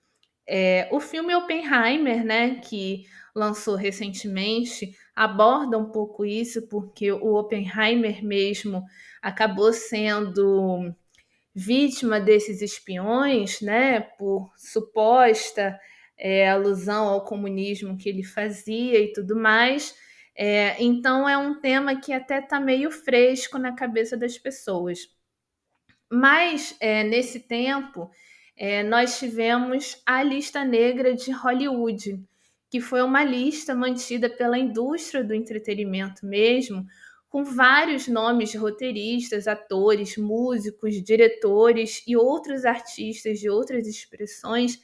É, 0.48 0.88
o 0.92 1.00
filme 1.00 1.36
Oppenheimer, 1.36 2.24
né, 2.24 2.56
que 2.56 3.06
lançou 3.34 3.76
recentemente 3.76 4.96
aborda 5.16 5.78
um 5.78 5.92
pouco 5.92 6.26
isso, 6.26 6.68
porque 6.68 7.12
o 7.12 7.36
Oppenheimer 7.36 8.24
mesmo 8.24 8.84
acabou 9.22 9.74
sendo 9.74 10.94
vítima 11.54 12.20
desses 12.20 12.62
espiões, 12.62 13.62
né, 13.62 14.02
por 14.02 14.52
suposta 14.58 15.80
é, 16.18 16.50
alusão 16.50 17.08
ao 17.08 17.24
comunismo 17.24 17.98
que 17.98 18.10
ele 18.10 18.24
fazia 18.24 19.00
e 19.00 19.12
tudo 19.14 19.36
mais. 19.36 19.96
É, 20.38 20.82
então 20.84 21.28
é 21.28 21.38
um 21.38 21.60
tema 21.60 22.00
que 22.00 22.12
até 22.12 22.40
está 22.40 22.60
meio 22.60 22.92
fresco 22.92 23.58
na 23.58 23.74
cabeça 23.74 24.18
das 24.18 24.38
pessoas. 24.38 25.00
Mas 26.12 26.76
é, 26.80 27.04
nesse 27.04 27.40
tempo 27.40 28.10
é, 28.58 28.84
nós 28.84 29.20
tivemos 29.20 30.02
a 30.06 30.24
lista 30.24 30.64
negra 30.64 31.14
de 31.14 31.32
Hollywood, 31.32 32.24
que 32.70 32.80
foi 32.80 33.02
uma 33.02 33.24
lista 33.24 33.76
mantida 33.76 34.30
pela 34.30 34.58
indústria 34.58 35.24
do 35.24 35.34
entretenimento 35.34 36.26
mesmo, 36.26 36.86
com 37.30 37.44
vários 37.44 38.08
nomes 38.08 38.52
de 38.52 38.58
roteiristas, 38.58 39.46
atores, 39.48 40.16
músicos, 40.18 41.04
diretores 41.04 42.02
e 42.08 42.16
outros 42.16 42.64
artistas 42.64 43.40
de 43.40 43.50
outras 43.50 43.88
expressões 43.88 44.80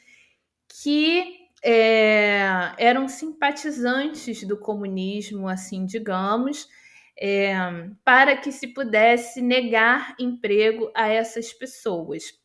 que 0.81 1.41
é, 1.63 2.73
eram 2.77 3.07
simpatizantes 3.07 4.43
do 4.43 4.57
comunismo, 4.57 5.47
assim, 5.47 5.85
digamos, 5.85 6.67
é, 7.17 7.53
para 8.03 8.35
que 8.35 8.51
se 8.51 8.67
pudesse 8.67 9.41
negar 9.41 10.15
emprego 10.19 10.91
a 10.95 11.07
essas 11.07 11.53
pessoas. 11.53 12.40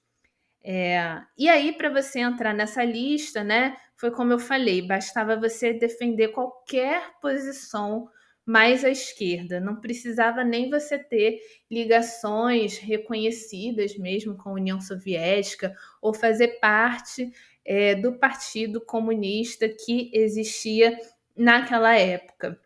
É, 0.69 1.23
e 1.39 1.49
aí, 1.49 1.73
para 1.73 1.89
você 1.89 2.19
entrar 2.19 2.53
nessa 2.53 2.83
lista, 2.83 3.45
né, 3.45 3.77
foi 3.95 4.11
como 4.11 4.33
eu 4.33 4.39
falei, 4.41 4.83
bastava 4.83 5.37
você 5.37 5.73
defender 5.73 6.29
qualquer 6.33 7.13
posição 7.21 8.09
mais 8.45 8.85
à 8.85 8.91
esquerda. 8.91 9.61
Não 9.61 9.77
precisava 9.77 10.43
nem 10.43 10.69
você 10.69 10.99
ter 10.99 11.41
ligações 11.71 12.79
reconhecidas 12.79 13.97
mesmo 13.97 14.37
com 14.37 14.51
a 14.51 14.55
União 14.55 14.81
Soviética 14.81 15.73
ou 16.03 16.13
fazer 16.13 16.59
parte 16.59 17.31
é, 17.65 17.95
do 17.95 18.19
Partido 18.19 18.81
Comunista 18.81 19.69
que 19.69 20.11
existia 20.13 20.99
naquela 21.37 21.95
época. 21.97 22.59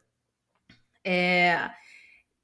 É, 1.04 1.70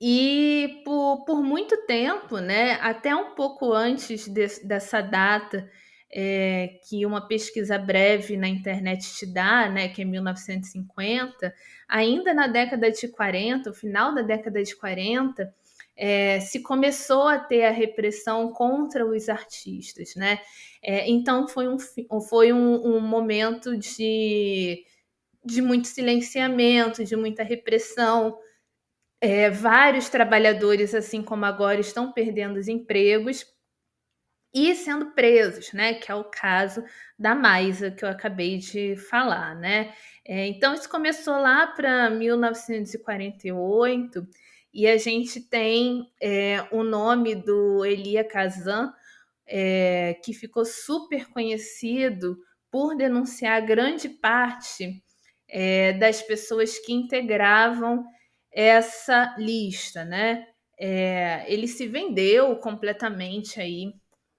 e 0.00 0.82
por, 0.84 1.24
por 1.24 1.42
muito 1.42 1.76
tempo, 1.86 2.38
né, 2.38 2.72
até 2.82 3.14
um 3.14 3.34
pouco 3.34 3.72
antes 3.72 4.28
de, 4.28 4.46
dessa 4.64 5.00
data 5.00 5.68
é, 6.12 6.78
que 6.88 7.04
uma 7.04 7.26
pesquisa 7.26 7.78
breve 7.78 8.36
na 8.36 8.48
internet 8.48 9.14
te 9.14 9.26
dá, 9.26 9.68
né, 9.68 9.88
que 9.88 10.02
é 10.02 10.04
1950, 10.04 11.54
ainda 11.88 12.34
na 12.34 12.46
década 12.46 12.90
de 12.90 13.08
40, 13.08 13.70
o 13.70 13.74
final 13.74 14.14
da 14.14 14.22
década 14.22 14.62
de 14.62 14.76
40, 14.76 15.52
é, 15.96 16.40
se 16.40 16.62
começou 16.62 17.26
a 17.26 17.38
ter 17.38 17.64
a 17.64 17.70
repressão 17.70 18.52
contra 18.52 19.06
os 19.06 19.28
artistas, 19.28 20.14
né? 20.14 20.40
É, 20.82 21.08
então 21.08 21.48
foi 21.48 21.66
um, 21.68 21.78
foi 22.20 22.52
um, 22.52 22.96
um 22.96 23.00
momento 23.00 23.76
de, 23.76 24.84
de 25.44 25.62
muito 25.62 25.88
silenciamento, 25.88 27.02
de 27.02 27.16
muita 27.16 27.42
repressão. 27.42 28.36
É, 29.20 29.50
vários 29.50 30.08
trabalhadores, 30.08 30.94
assim 30.94 31.22
como 31.22 31.44
agora, 31.44 31.80
estão 31.80 32.12
perdendo 32.12 32.58
os 32.58 32.68
empregos 32.68 33.44
e 34.54 34.74
sendo 34.74 35.12
presos, 35.12 35.72
né? 35.72 35.94
Que 35.94 36.10
é 36.10 36.14
o 36.14 36.24
caso 36.24 36.82
da 37.18 37.34
Maisa 37.34 37.90
que 37.90 38.04
eu 38.04 38.08
acabei 38.08 38.58
de 38.58 38.96
falar, 38.96 39.54
né? 39.54 39.94
É, 40.24 40.46
então 40.46 40.74
isso 40.74 40.88
começou 40.88 41.34
lá 41.34 41.66
para 41.66 42.10
1948 42.10 44.26
e 44.72 44.86
a 44.86 44.96
gente 44.98 45.40
tem 45.40 46.10
é, 46.20 46.66
o 46.70 46.82
nome 46.82 47.34
do 47.34 47.84
Elia 47.84 48.24
Kazan, 48.24 48.92
é, 49.46 50.14
que 50.24 50.34
ficou 50.34 50.64
super 50.64 51.28
conhecido 51.30 52.36
por 52.70 52.96
denunciar 52.96 53.64
grande 53.64 54.08
parte 54.08 55.02
é, 55.48 55.92
das 55.94 56.22
pessoas 56.22 56.78
que 56.78 56.92
integravam 56.92 58.04
essa 58.56 59.36
lista, 59.38 60.02
né? 60.04 60.46
É, 60.78 61.44
ele 61.52 61.68
se 61.68 61.86
vendeu 61.86 62.56
completamente 62.56 63.60
aí 63.60 63.92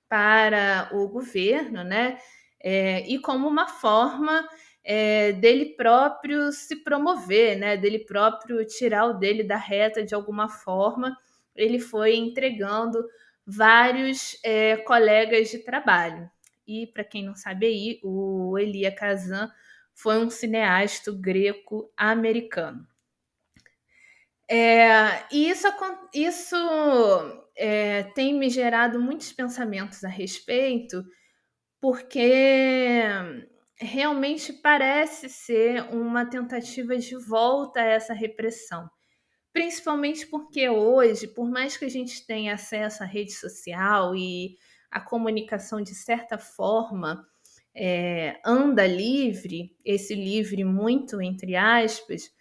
para 0.10 0.90
o 0.92 1.08
governo, 1.08 1.84
né? 1.84 2.18
É, 2.60 3.08
e 3.08 3.20
como 3.20 3.48
uma 3.48 3.68
forma 3.68 4.48
é, 4.84 5.34
dele 5.34 5.76
próprio 5.76 6.52
se 6.52 6.78
promover, 6.78 7.58
né? 7.60 7.78
Dele 7.78 8.00
próprio 8.00 8.66
tirar 8.66 9.06
o 9.06 9.14
dele 9.14 9.44
da 9.44 9.58
reta 9.58 10.04
de 10.04 10.16
alguma 10.16 10.50
forma, 10.50 11.16
ele 11.56 11.80
foi 11.80 12.16
entregando 12.16 13.06
vários 13.46 14.36
é, 14.44 14.78
colegas 14.78 15.50
de 15.50 15.60
trabalho. 15.60 16.28
E 16.68 16.88
para 16.88 17.04
quem 17.04 17.24
não 17.24 17.36
sabe 17.36 17.68
aí, 17.68 18.00
o 18.04 18.58
Elia 18.58 18.92
Kazan 18.92 19.52
foi 19.94 20.18
um 20.18 20.30
cineasta 20.30 21.12
greco-americano. 21.12 22.88
É, 24.50 25.26
e 25.32 25.50
isso, 25.50 25.68
isso 26.14 26.56
é, 27.56 28.04
tem 28.16 28.34
me 28.34 28.50
gerado 28.50 29.00
muitos 29.00 29.32
pensamentos 29.34 30.04
a 30.04 30.10
respeito, 30.10 31.04
porque 31.82 32.32
realmente 33.80 34.54
parece 34.54 35.30
ser 35.30 35.84
uma 35.94 36.26
tentativa 36.26 36.98
de 36.98 37.16
volta 37.18 37.80
a 37.82 37.86
essa 37.86 38.14
repressão. 38.14 38.90
Principalmente 39.54 40.28
porque 40.28 40.70
hoje, 40.70 41.28
por 41.28 41.50
mais 41.50 41.78
que 41.78 41.86
a 41.86 41.90
gente 41.90 42.26
tenha 42.28 42.56
acesso 42.56 43.04
à 43.04 43.06
rede 43.06 43.34
social 43.34 44.16
e 44.16 44.58
a 44.92 45.02
comunicação 45.02 45.82
de 45.82 45.96
certa 45.96 46.38
forma 46.38 47.26
é, 47.76 48.40
anda 48.46 48.88
livre, 48.88 49.76
esse 49.86 50.16
livre 50.16 50.64
muito 50.64 51.22
entre 51.22 51.56
aspas, 51.56 52.32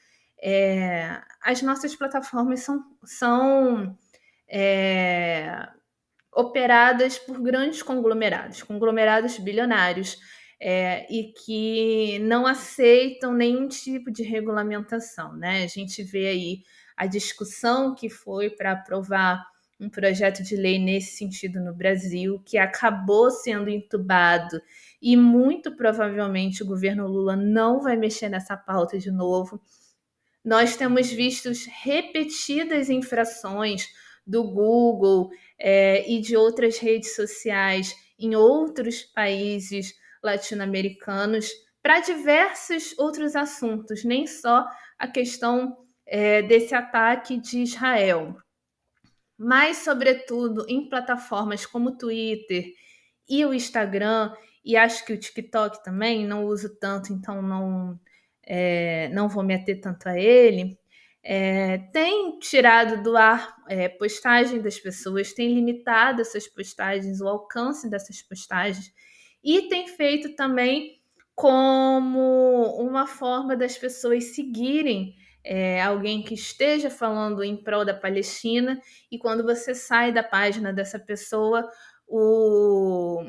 é, 0.43 1.21
as 1.43 1.63
nossas 1.63 1.95
plataformas 1.95 2.61
são, 2.61 2.85
são 3.05 3.97
é, 4.49 5.69
operadas 6.35 7.19
por 7.19 7.41
grandes 7.41 7.83
conglomerados, 7.83 8.63
conglomerados 8.63 9.39
bilionários, 9.39 10.19
é, 10.61 11.07
e 11.13 11.33
que 11.33 12.19
não 12.21 12.47
aceitam 12.47 13.33
nenhum 13.33 13.69
tipo 13.69 14.11
de 14.11 14.23
regulamentação. 14.23 15.35
Né? 15.35 15.65
A 15.65 15.67
gente 15.67 16.03
vê 16.03 16.29
aí 16.29 16.63
a 16.97 17.07
discussão 17.07 17.95
que 17.95 18.09
foi 18.09 18.51
para 18.51 18.73
aprovar 18.73 19.45
um 19.79 19.91
projeto 19.91 20.43
de 20.43 20.57
lei 20.57 20.79
nesse 20.79 21.17
sentido 21.19 21.61
no 21.61 21.75
Brasil, 21.75 22.41
que 22.47 22.57
acabou 22.57 23.31
sendo 23.31 23.69
entubado 23.69 24.61
e 25.03 25.17
muito 25.17 25.77
provavelmente 25.77 26.63
o 26.63 26.67
governo 26.67 27.07
Lula 27.07 27.37
não 27.37 27.83
vai 27.83 27.95
mexer 27.95 28.31
nessa 28.31 28.57
pauta 28.57 28.99
de 28.99 29.11
novo. 29.11 29.61
Nós 30.47 30.77
temos 30.77 31.11
visto 31.11 31.51
repetidas 31.83 32.89
infrações 32.89 33.89
do 34.25 34.45
Google 34.45 35.29
é, 35.59 36.09
e 36.09 36.21
de 36.21 36.37
outras 36.37 36.79
redes 36.79 37.17
sociais 37.17 37.93
em 38.17 38.37
outros 38.37 39.03
países 39.03 39.93
latino-americanos 40.23 41.51
para 41.83 41.99
diversos 41.99 42.97
outros 42.97 43.35
assuntos, 43.35 44.05
nem 44.05 44.25
só 44.27 44.65
a 44.97 45.09
questão 45.09 45.77
é, 46.07 46.43
desse 46.43 46.77
ataque 46.77 47.41
de 47.41 47.63
Israel, 47.63 48.37
mas, 49.37 49.79
sobretudo, 49.79 50.65
em 50.69 50.89
plataformas 50.89 51.67
como 51.67 51.91
o 51.91 51.99
Twitter 51.99 52.65
e 53.29 53.45
o 53.45 53.53
Instagram, 53.53 54.33
e 54.65 54.77
acho 54.77 55.05
que 55.05 55.13
o 55.13 55.19
TikTok 55.19 55.83
também, 55.85 56.25
não 56.25 56.47
uso 56.47 56.75
tanto, 56.79 57.13
então 57.13 57.43
não, 57.43 58.01
é, 58.47 59.09
não 59.13 59.29
vou 59.29 59.43
me 59.43 59.55
ater 59.55 59.81
tanto 59.81 60.09
a 60.09 60.19
ele. 60.19 60.79
É, 61.23 61.79
tem 61.93 62.39
tirado 62.39 63.03
do 63.03 63.17
ar 63.17 63.57
é, 63.69 63.89
postagem 63.89 64.61
das 64.63 64.79
pessoas, 64.79 65.33
tem 65.33 65.53
limitado 65.53 66.21
essas 66.21 66.47
postagens, 66.47 67.21
o 67.21 67.27
alcance 67.27 67.91
dessas 67.91 68.23
postagens, 68.23 68.93
e 69.43 69.63
tem 69.63 69.89
feito 69.89 70.37
também 70.37 71.01
como 71.35 72.79
uma 72.81 73.09
forma 73.09 73.57
das 73.57 73.77
pessoas 73.77 74.37
seguirem 74.37 75.17
é, 75.45 75.83
alguém 75.83 76.23
que 76.23 76.35
esteja 76.35 76.91
falando 76.91 77.43
em 77.43 77.57
prol 77.57 77.85
da 77.85 77.95
Palestina, 77.95 78.81
e 79.11 79.19
quando 79.19 79.43
você 79.43 79.75
sai 79.75 80.13
da 80.13 80.23
página 80.23 80.73
dessa 80.73 80.99
pessoa, 80.99 81.69
o, 82.07 83.25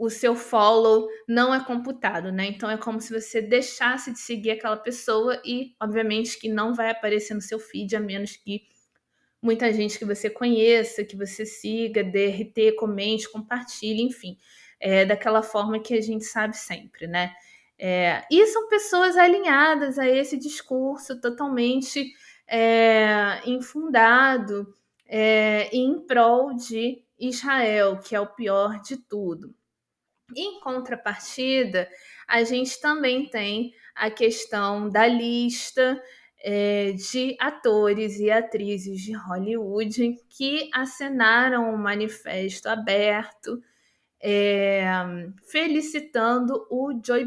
o 0.00 0.08
seu 0.08 0.34
follow 0.34 1.06
não 1.28 1.54
é 1.54 1.62
computado, 1.62 2.32
né? 2.32 2.46
Então 2.46 2.70
é 2.70 2.78
como 2.78 2.98
se 3.02 3.12
você 3.12 3.42
deixasse 3.42 4.10
de 4.10 4.18
seguir 4.18 4.52
aquela 4.52 4.78
pessoa 4.78 5.38
e, 5.44 5.74
obviamente, 5.78 6.38
que 6.38 6.48
não 6.48 6.74
vai 6.74 6.90
aparecer 6.90 7.34
no 7.34 7.42
seu 7.42 7.58
feed, 7.58 7.94
a 7.94 8.00
menos 8.00 8.34
que 8.34 8.62
muita 9.42 9.70
gente 9.70 9.98
que 9.98 10.06
você 10.06 10.30
conheça, 10.30 11.04
que 11.04 11.14
você 11.14 11.44
siga, 11.44 12.02
DRT, 12.02 12.76
comente, 12.78 13.30
compartilhe, 13.30 14.00
enfim, 14.00 14.38
é 14.80 15.04
daquela 15.04 15.42
forma 15.42 15.78
que 15.78 15.92
a 15.92 16.00
gente 16.00 16.24
sabe 16.24 16.56
sempre, 16.56 17.06
né? 17.06 17.34
É, 17.78 18.24
e 18.30 18.46
são 18.46 18.68
pessoas 18.68 19.18
alinhadas 19.18 19.98
a 19.98 20.08
esse 20.08 20.38
discurso 20.38 21.20
totalmente 21.20 22.10
é, 22.48 23.42
infundado 23.44 24.74
é, 25.06 25.68
em 25.76 26.00
prol 26.06 26.54
de 26.54 27.02
Israel, 27.18 27.98
que 27.98 28.16
é 28.16 28.20
o 28.20 28.34
pior 28.34 28.80
de 28.80 28.96
tudo. 28.96 29.54
Em 30.36 30.60
contrapartida, 30.60 31.88
a 32.26 32.42
gente 32.44 32.80
também 32.80 33.28
tem 33.28 33.72
a 33.94 34.10
questão 34.10 34.88
da 34.88 35.06
lista 35.06 36.00
é, 36.42 36.92
de 36.92 37.36
atores 37.38 38.18
e 38.18 38.30
atrizes 38.30 39.00
de 39.00 39.12
Hollywood 39.12 40.16
que 40.28 40.70
assinaram 40.72 41.72
um 41.72 41.76
manifesto 41.76 42.68
aberto 42.68 43.62
é, 44.22 44.84
felicitando 45.50 46.66
o 46.70 46.92
Joe 47.04 47.26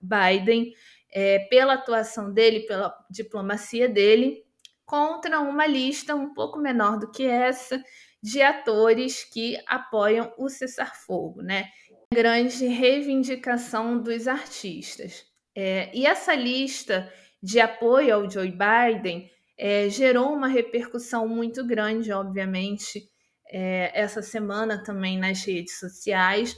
Biden 0.00 0.72
é, 1.12 1.38
pela 1.50 1.74
atuação 1.74 2.32
dele, 2.32 2.60
pela 2.60 2.94
diplomacia 3.10 3.88
dele, 3.88 4.44
contra 4.84 5.40
uma 5.40 5.66
lista 5.66 6.14
um 6.14 6.34
pouco 6.34 6.58
menor 6.58 6.98
do 6.98 7.10
que 7.10 7.24
essa 7.24 7.82
de 8.22 8.42
atores 8.42 9.24
que 9.24 9.56
apoiam 9.66 10.32
o 10.38 10.48
cessar-fogo, 10.48 11.42
né? 11.42 11.68
Grande 12.14 12.66
reivindicação 12.66 13.98
dos 13.98 14.28
artistas. 14.28 15.24
É, 15.56 15.90
e 15.94 16.06
essa 16.06 16.34
lista 16.34 17.12
de 17.42 17.60
apoio 17.60 18.14
ao 18.14 18.30
Joe 18.30 18.50
Biden 18.50 19.30
é, 19.58 19.88
gerou 19.88 20.32
uma 20.32 20.48
repercussão 20.48 21.28
muito 21.28 21.66
grande, 21.66 22.12
obviamente, 22.12 23.08
é, 23.50 23.90
essa 23.94 24.22
semana 24.22 24.82
também 24.82 25.18
nas 25.18 25.44
redes 25.44 25.78
sociais, 25.78 26.56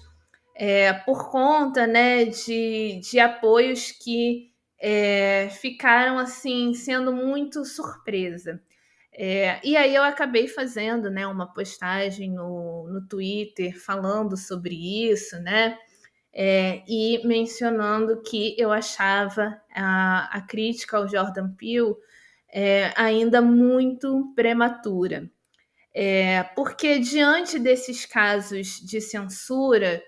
é, 0.55 0.93
por 0.93 1.31
conta 1.31 1.87
né, 1.87 2.25
de, 2.25 3.01
de 3.01 3.19
apoios 3.19 3.93
que 3.93 4.51
é, 4.81 5.49
ficaram 5.61 6.19
assim 6.19 6.73
sendo 6.75 7.13
muito 7.13 7.65
surpresa. 7.65 8.61
É, 9.19 9.59
e 9.65 9.75
aí 9.77 9.95
eu 9.95 10.03
acabei 10.03 10.47
fazendo 10.47 11.11
né, 11.11 11.27
uma 11.27 11.51
postagem 11.51 12.31
no, 12.31 12.87
no 12.87 13.09
Twitter 13.09 13.79
falando 13.81 14.37
sobre 14.37 14.75
isso, 15.11 15.39
né? 15.41 15.79
É, 16.39 16.83
e 16.87 17.27
mencionando 17.27 18.21
que 18.21 18.55
eu 18.59 18.71
achava 18.71 19.59
a, 19.75 20.37
a 20.37 20.43
crítica 20.43 20.99
ao 20.99 21.09
Jordan 21.09 21.49
Peele 21.57 21.95
é, 22.53 22.93
ainda 22.95 23.41
muito 23.41 24.35
prematura. 24.37 25.31
É, 25.95 26.43
porque 26.55 26.99
diante 26.99 27.59
desses 27.59 28.05
casos 28.05 28.81
de 28.81 29.01
censura, 29.01 30.03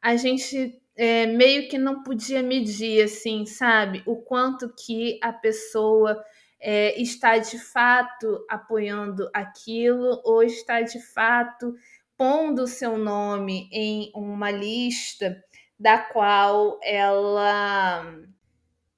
a 0.00 0.14
gente 0.14 0.80
é, 0.96 1.26
meio 1.26 1.68
que 1.68 1.76
não 1.76 2.04
podia 2.04 2.44
medir, 2.44 3.02
assim, 3.02 3.44
sabe, 3.44 4.04
o 4.06 4.22
quanto 4.22 4.72
que 4.72 5.18
a 5.20 5.32
pessoa 5.32 6.22
é, 6.62 7.00
está 7.00 7.38
de 7.38 7.58
fato 7.58 8.46
apoiando 8.48 9.28
aquilo 9.34 10.22
ou 10.24 10.44
está 10.44 10.80
de 10.80 11.00
fato 11.00 11.74
pondo 12.16 12.62
o 12.62 12.68
seu 12.68 12.96
nome 12.96 13.68
em 13.72 14.12
uma 14.14 14.48
lista 14.52 15.42
da 15.76 15.98
qual 15.98 16.78
ela 16.84 18.04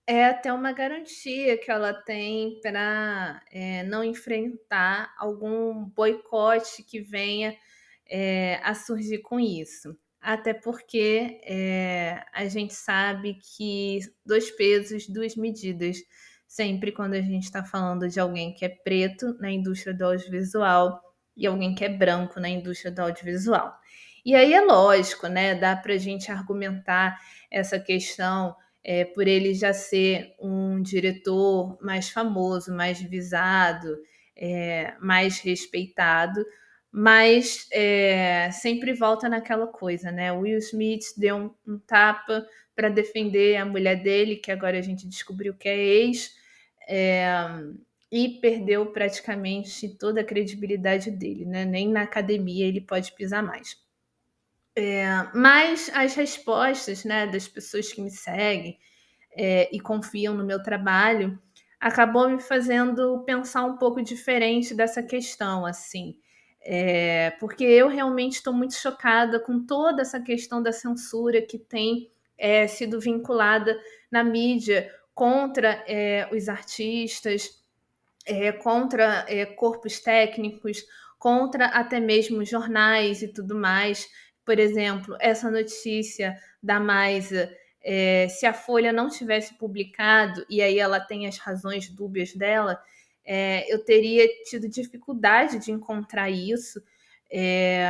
é 0.07 0.27
até 0.27 0.53
uma 0.53 0.73
garantia 0.73 1.57
que 1.57 1.71
ela 1.71 1.95
tem 1.95 2.61
para 2.61 3.43
é, 3.51 3.83
não 3.85 4.05
enfrentar 4.05 5.15
algum 5.17 5.87
boicote 5.87 6.83
que 6.83 7.01
venha 7.01 7.57
é, 8.07 8.61
a 8.63 8.75
surgir 8.75 9.23
com 9.23 9.41
isso. 9.41 9.97
Até 10.21 10.53
porque 10.53 11.41
é, 11.45 12.23
a 12.33 12.47
gente 12.47 12.75
sabe 12.75 13.39
que 13.57 14.01
dois 14.25 14.51
pesos, 14.51 15.07
duas 15.09 15.35
medidas, 15.35 15.97
sempre 16.55 16.93
quando 16.93 17.15
a 17.15 17.21
gente 17.21 17.43
está 17.43 17.65
falando 17.65 18.09
de 18.09 18.21
alguém 18.21 18.55
que 18.55 18.65
é 18.65 18.69
preto 18.69 19.37
na 19.41 19.51
indústria 19.51 19.93
do 19.93 20.05
audiovisual 20.05 21.03
e 21.37 21.49
alguém 21.49 21.75
que 21.75 21.85
é 21.85 21.89
branco 21.89 22.39
na 22.39 22.49
indústria 22.49 22.93
do 22.93 23.03
audiovisual. 23.03 23.77
E 24.25 24.37
aí 24.37 24.55
é 24.55 24.61
lógico, 24.61 25.27
né? 25.27 25.57
Dá 25.57 25.75
para 25.75 25.95
a 25.95 25.99
gente 25.99 26.31
argumentar 26.31 27.19
essa 27.51 27.81
questão 27.81 28.55
é, 28.85 29.05
por 29.05 29.27
ele 29.27 29.53
já 29.53 29.73
ser 29.73 30.33
um 30.41 30.81
diretor 30.81 31.77
mais 31.83 32.11
famoso, 32.11 32.73
mais 32.73 33.03
visado, 33.03 33.99
é, 34.37 34.95
mais 35.01 35.41
respeitado, 35.41 36.41
mas 36.89 37.67
é, 37.73 38.49
sempre 38.53 38.93
volta 38.93 39.29
naquela 39.29 39.67
coisa, 39.67 40.13
né? 40.13 40.31
Will 40.31 40.59
Smith 40.59 41.03
deu 41.17 41.35
um, 41.35 41.51
um 41.67 41.79
tapa 41.81 42.47
para 42.77 42.89
defender 42.89 43.57
a 43.57 43.65
mulher 43.65 44.01
dele, 44.01 44.37
que 44.37 44.53
agora 44.53 44.79
a 44.79 44.83
gente 44.83 45.09
descobriu 45.09 45.53
que 45.53 45.69
é 45.69 45.77
ex, 45.77 46.44
é, 46.89 47.33
e 48.11 48.41
perdeu 48.41 48.87
praticamente 48.87 49.89
toda 49.89 50.21
a 50.21 50.25
credibilidade 50.25 51.11
dele, 51.11 51.45
né? 51.45 51.65
Nem 51.65 51.89
na 51.89 52.03
academia 52.03 52.67
ele 52.67 52.81
pode 52.81 53.13
pisar 53.13 53.43
mais. 53.43 53.77
É, 54.77 55.07
mas 55.35 55.91
as 55.95 56.15
respostas 56.15 57.05
né, 57.05 57.27
das 57.27 57.47
pessoas 57.47 57.93
que 57.93 58.03
me 58.03 58.11
seguem 58.11 58.79
é, 59.37 59.69
e 59.75 59.81
confiam 59.81 60.35
no 60.35 60.45
meu 60.45 60.63
trabalho 60.63 61.39
acabou 61.81 62.29
me 62.29 62.41
fazendo 62.41 63.23
pensar 63.25 63.65
um 63.65 63.77
pouco 63.77 64.03
diferente 64.03 64.75
dessa 64.75 65.03
questão, 65.03 65.67
assim. 65.67 66.17
É, 66.63 67.33
porque 67.33 67.63
eu 67.63 67.89
realmente 67.89 68.37
estou 68.37 68.55
muito 68.55 68.75
chocada 68.75 69.39
com 69.39 69.67
toda 69.67 70.01
essa 70.01 70.19
questão 70.19 70.63
da 70.63 70.73
censura 70.73 71.43
que 71.43 71.59
tem 71.59 72.11
é, 72.39 72.67
sido 72.67 72.99
vinculada 72.99 73.79
na 74.11 74.25
mídia 74.25 74.91
contra 75.15 75.85
é, 75.87 76.29
os 76.33 76.49
artistas, 76.49 77.63
é, 78.27 78.53
contra 78.53 79.25
é, 79.29 79.47
corpos 79.47 80.01
técnicos, 80.01 80.85
contra 81.19 81.67
até 81.67 82.01
mesmo 82.01 82.45
jornais 82.45 83.23
e 83.23 83.29
tudo 83.29 83.55
mais. 83.55 84.09
Por 84.45 84.59
exemplo, 84.59 85.17
essa 85.21 85.51
notícia 85.51 86.37
da 86.63 86.81
Maisa, 86.81 87.51
é, 87.83 88.29
se 88.29 88.45
a 88.45 88.53
Folha 88.53 88.93
não 88.93 89.09
tivesse 89.09 89.57
publicado, 89.57 90.45
e 90.51 90.61
aí 90.61 90.79
ela 90.79 91.01
tem 91.01 91.27
as 91.27 91.39
razões 91.39 91.89
dúbias 91.89 92.35
dela, 92.35 92.79
é, 93.25 93.73
eu 93.73 93.83
teria 93.83 94.27
tido 94.45 94.69
dificuldade 94.69 95.59
de 95.59 95.73
encontrar 95.73 96.29
isso, 96.29 96.83
é, 97.31 97.87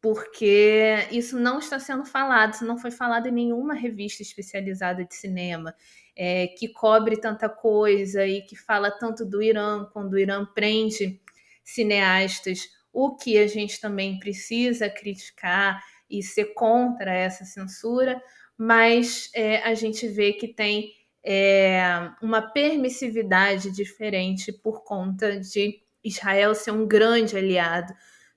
porque 0.00 1.06
isso 1.10 1.38
não 1.38 1.58
está 1.58 1.78
sendo 1.78 2.04
falado, 2.04 2.54
isso 2.54 2.64
não 2.64 2.78
foi 2.78 2.90
falado 2.90 3.26
em 3.26 3.32
nenhuma 3.32 3.74
revista 3.74 4.22
especializada 4.22 5.04
de 5.04 5.14
cinema. 5.14 5.74
É, 6.20 6.48
que 6.48 6.66
cobre 6.66 7.16
tanta 7.16 7.48
coisa 7.48 8.26
e 8.26 8.42
que 8.42 8.56
fala 8.56 8.90
tanto 8.90 9.24
do 9.24 9.40
Irã, 9.40 9.84
quando 9.92 10.14
o 10.14 10.18
Irã 10.18 10.44
prende 10.44 11.20
cineastas 11.62 12.68
o 12.92 13.14
que 13.14 13.38
a 13.38 13.46
gente 13.46 13.80
também 13.80 14.18
precisa 14.18 14.90
criticar 14.90 15.80
e 16.10 16.22
ser 16.22 16.46
contra 16.54 17.14
essa 17.14 17.44
censura, 17.44 18.20
mas 18.56 19.30
é, 19.34 19.58
a 19.58 19.74
gente 19.74 20.08
vê 20.08 20.32
que 20.32 20.48
tem 20.48 20.92
é, 21.22 21.80
uma 22.22 22.42
permissividade 22.42 23.70
diferente 23.70 24.52
por 24.52 24.82
conta 24.82 25.38
de 25.38 25.80
Israel 26.02 26.54
ser 26.54 26.70
um 26.70 26.86
grande 26.86 27.36
aliado 27.36 27.92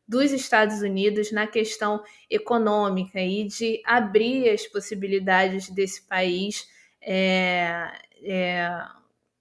dos 0.07 0.31
Estados 0.31 0.81
Unidos 0.81 1.31
na 1.31 1.47
questão 1.47 2.03
econômica 2.29 3.19
e 3.19 3.45
de 3.45 3.81
abrir 3.85 4.49
as 4.49 4.67
possibilidades 4.67 5.69
desse 5.69 6.05
país 6.05 6.67
é, 7.01 7.91
é, 8.23 8.69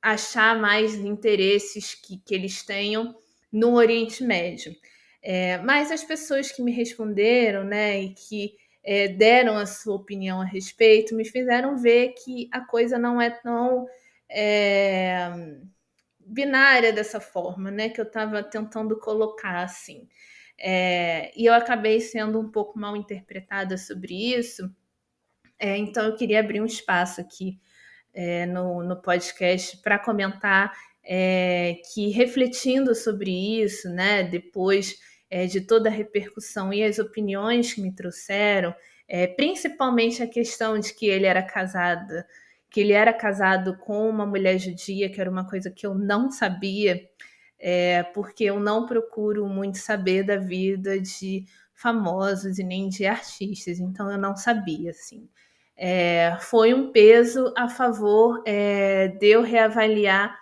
achar 0.01 0.59
mais 0.59 0.94
interesses 0.94 1.94
que, 1.94 2.18
que 2.18 2.35
eles 2.35 2.62
tenham 2.64 3.14
no 3.53 3.75
Oriente 3.75 4.25
Médio. 4.25 4.75
É, 5.23 5.59
mas 5.59 5.90
as 5.90 6.03
pessoas 6.03 6.51
que 6.51 6.62
me 6.62 6.73
responderam, 6.73 7.64
né, 7.64 8.01
e 8.01 8.14
que 8.14 8.55
é, 8.83 9.09
deram 9.09 9.57
a 9.57 9.66
sua 9.66 9.96
opinião 9.96 10.40
a 10.40 10.44
respeito, 10.44 11.14
me 11.14 11.25
fizeram 11.25 11.77
ver 11.77 12.14
que 12.14 12.49
a 12.51 12.61
coisa 12.61 12.99
não 12.99 13.20
é 13.20 13.31
tão 13.31 13.87
é, 14.31 15.31
binária 16.18 16.92
dessa 16.92 17.20
forma, 17.20 17.70
né, 17.70 17.88
que 17.90 18.01
eu 18.01 18.07
estava 18.07 18.42
tentando 18.42 18.99
colocar 18.99 19.62
assim. 19.62 20.09
É, 20.59 21.33
e 21.38 21.46
eu 21.46 21.55
acabei 21.55 22.01
sendo 22.01 22.38
um 22.38 22.51
pouco 22.51 22.79
mal 22.79 22.96
interpretada 22.96 23.77
sobre 23.79 24.14
isso, 24.35 24.70
é, 25.61 25.77
então 25.77 26.05
eu 26.05 26.16
queria 26.16 26.40
abrir 26.40 26.61
um 26.61 26.66
espaço 26.66 27.20
aqui 27.20 27.61
é, 28.12 28.46
no, 28.46 28.83
no 28.83 29.01
podcast 29.01 29.77
para 29.79 29.99
comentar 29.99 30.73
que 31.92 32.11
refletindo 32.11 32.94
sobre 32.94 33.62
isso, 33.62 33.88
né, 33.88 34.23
depois 34.23 34.96
é, 35.31 35.46
de 35.46 35.61
toda 35.61 35.88
a 35.88 35.92
repercussão 35.92 36.73
e 36.73 36.83
as 36.83 36.99
opiniões 36.99 37.73
que 37.73 37.81
me 37.81 37.94
trouxeram, 37.94 38.75
é, 39.09 39.27
principalmente 39.27 40.23
a 40.23 40.27
questão 40.27 40.79
de 40.79 40.92
que 40.92 41.07
ele 41.07 41.27
era 41.27 41.42
casado, 41.42 42.12
que 42.68 42.81
ele 42.81 42.92
era 42.92 43.12
casado 43.12 43.79
com 43.79 44.09
uma 44.09 44.27
mulher 44.27 44.59
judia, 44.59 45.09
que 45.11 45.20
era 45.20 45.31
uma 45.31 45.49
coisa 45.49 45.70
que 45.70 45.87
eu 45.87 45.94
não 45.94 46.31
sabia, 46.31 47.01
é, 47.59 48.03
porque 48.03 48.44
eu 48.44 48.59
não 48.59 48.87
procuro 48.87 49.46
muito 49.49 49.79
saber 49.79 50.25
da 50.25 50.37
vida 50.37 50.99
de 51.01 51.44
famosos 51.75 52.59
e 52.59 52.64
nem 52.64 52.88
de 52.88 53.07
artistas, 53.07 53.79
então 53.79 54.11
eu 54.11 54.18
não 54.18 54.37
sabia, 54.37 54.90
assim. 54.90 55.29
É, 55.83 56.37
foi 56.43 56.75
um 56.75 56.93
peso 56.93 57.55
a 57.57 57.66
favor 57.66 58.43
é, 58.47 59.09
de 59.09 59.29
eu 59.29 59.40
reavaliar 59.40 60.38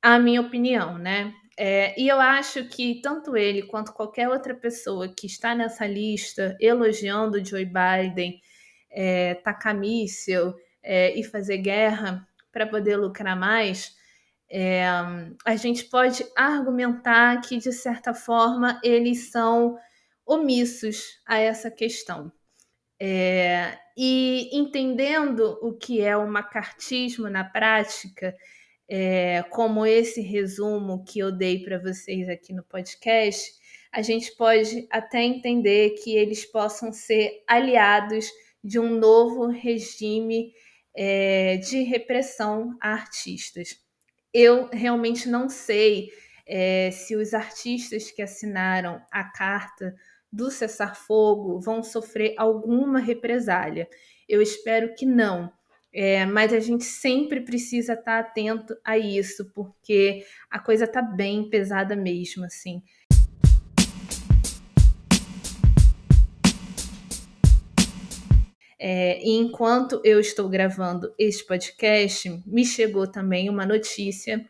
a 0.00 0.16
minha 0.16 0.40
opinião, 0.40 0.96
né? 0.96 1.34
É, 1.58 2.00
e 2.00 2.06
eu 2.06 2.20
acho 2.20 2.68
que 2.68 3.00
tanto 3.00 3.36
ele 3.36 3.62
quanto 3.62 3.92
qualquer 3.92 4.28
outra 4.28 4.54
pessoa 4.54 5.08
que 5.08 5.26
está 5.26 5.56
nessa 5.56 5.86
lista 5.86 6.56
elogiando 6.60 7.44
Joe 7.44 7.64
Biden, 7.64 8.40
é, 8.88 9.34
tacar 9.34 9.74
míssil 9.74 10.54
é, 10.82 11.18
e 11.18 11.24
fazer 11.24 11.58
guerra 11.58 12.24
para 12.52 12.64
poder 12.66 12.96
lucrar 12.96 13.36
mais, 13.36 13.92
é, 14.48 14.86
a 15.44 15.56
gente 15.56 15.86
pode 15.86 16.24
argumentar 16.36 17.40
que, 17.40 17.58
de 17.58 17.72
certa 17.72 18.14
forma, 18.14 18.80
eles 18.84 19.32
são 19.32 19.76
omissos 20.24 21.20
a 21.26 21.38
essa 21.38 21.72
questão. 21.72 22.30
É, 22.98 23.78
e 23.96 24.48
entendendo 24.52 25.58
o 25.62 25.72
que 25.72 26.00
é 26.00 26.16
o 26.16 26.26
macartismo 26.26 27.28
na 27.28 27.44
prática, 27.44 28.34
é, 28.88 29.42
como 29.50 29.84
esse 29.84 30.20
resumo 30.20 31.04
que 31.04 31.18
eu 31.18 31.32
dei 31.32 31.62
para 31.62 31.78
vocês 31.78 32.28
aqui 32.28 32.52
no 32.52 32.62
podcast, 32.62 33.52
a 33.92 34.02
gente 34.02 34.34
pode 34.36 34.86
até 34.90 35.22
entender 35.22 35.90
que 36.02 36.14
eles 36.14 36.44
possam 36.44 36.92
ser 36.92 37.42
aliados 37.46 38.26
de 38.62 38.78
um 38.78 38.98
novo 38.98 39.46
regime 39.46 40.52
é, 40.94 41.56
de 41.56 41.82
repressão 41.82 42.76
a 42.80 42.92
artistas. 42.92 43.80
Eu 44.32 44.68
realmente 44.70 45.28
não 45.28 45.48
sei 45.48 46.10
é, 46.46 46.90
se 46.90 47.16
os 47.16 47.34
artistas 47.34 48.10
que 48.10 48.22
assinaram 48.22 49.00
a 49.10 49.24
carta 49.24 49.94
do 50.32 50.50
cessar-fogo 50.50 51.60
vão 51.60 51.82
sofrer 51.82 52.34
alguma 52.36 52.98
represália. 52.98 53.88
Eu 54.28 54.42
espero 54.42 54.94
que 54.94 55.06
não. 55.06 55.52
É, 55.92 56.26
mas 56.26 56.52
a 56.52 56.60
gente 56.60 56.84
sempre 56.84 57.40
precisa 57.40 57.94
estar 57.94 58.18
atento 58.18 58.76
a 58.84 58.98
isso, 58.98 59.50
porque 59.54 60.24
a 60.50 60.58
coisa 60.58 60.84
está 60.84 61.00
bem 61.00 61.48
pesada 61.48 61.96
mesmo, 61.96 62.44
assim. 62.44 62.82
É, 68.78 69.18
e 69.20 69.38
enquanto 69.38 70.00
eu 70.04 70.20
estou 70.20 70.50
gravando 70.50 71.14
este 71.18 71.46
podcast, 71.46 72.42
me 72.46 72.64
chegou 72.64 73.10
também 73.10 73.48
uma 73.48 73.64
notícia 73.64 74.44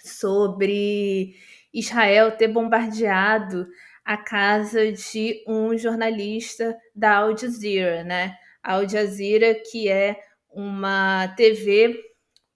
sobre 0.00 1.34
Israel 1.74 2.36
ter 2.36 2.48
bombardeado 2.48 3.66
a 4.08 4.16
casa 4.16 4.90
de 4.90 5.44
um 5.46 5.76
jornalista 5.76 6.74
da 6.96 7.18
Al 7.18 7.36
Jazeera, 7.36 8.02
né? 8.02 8.34
Al 8.62 8.88
Jazeera, 8.88 9.54
que 9.70 9.86
é 9.86 10.18
uma 10.48 11.28
TV 11.36 11.94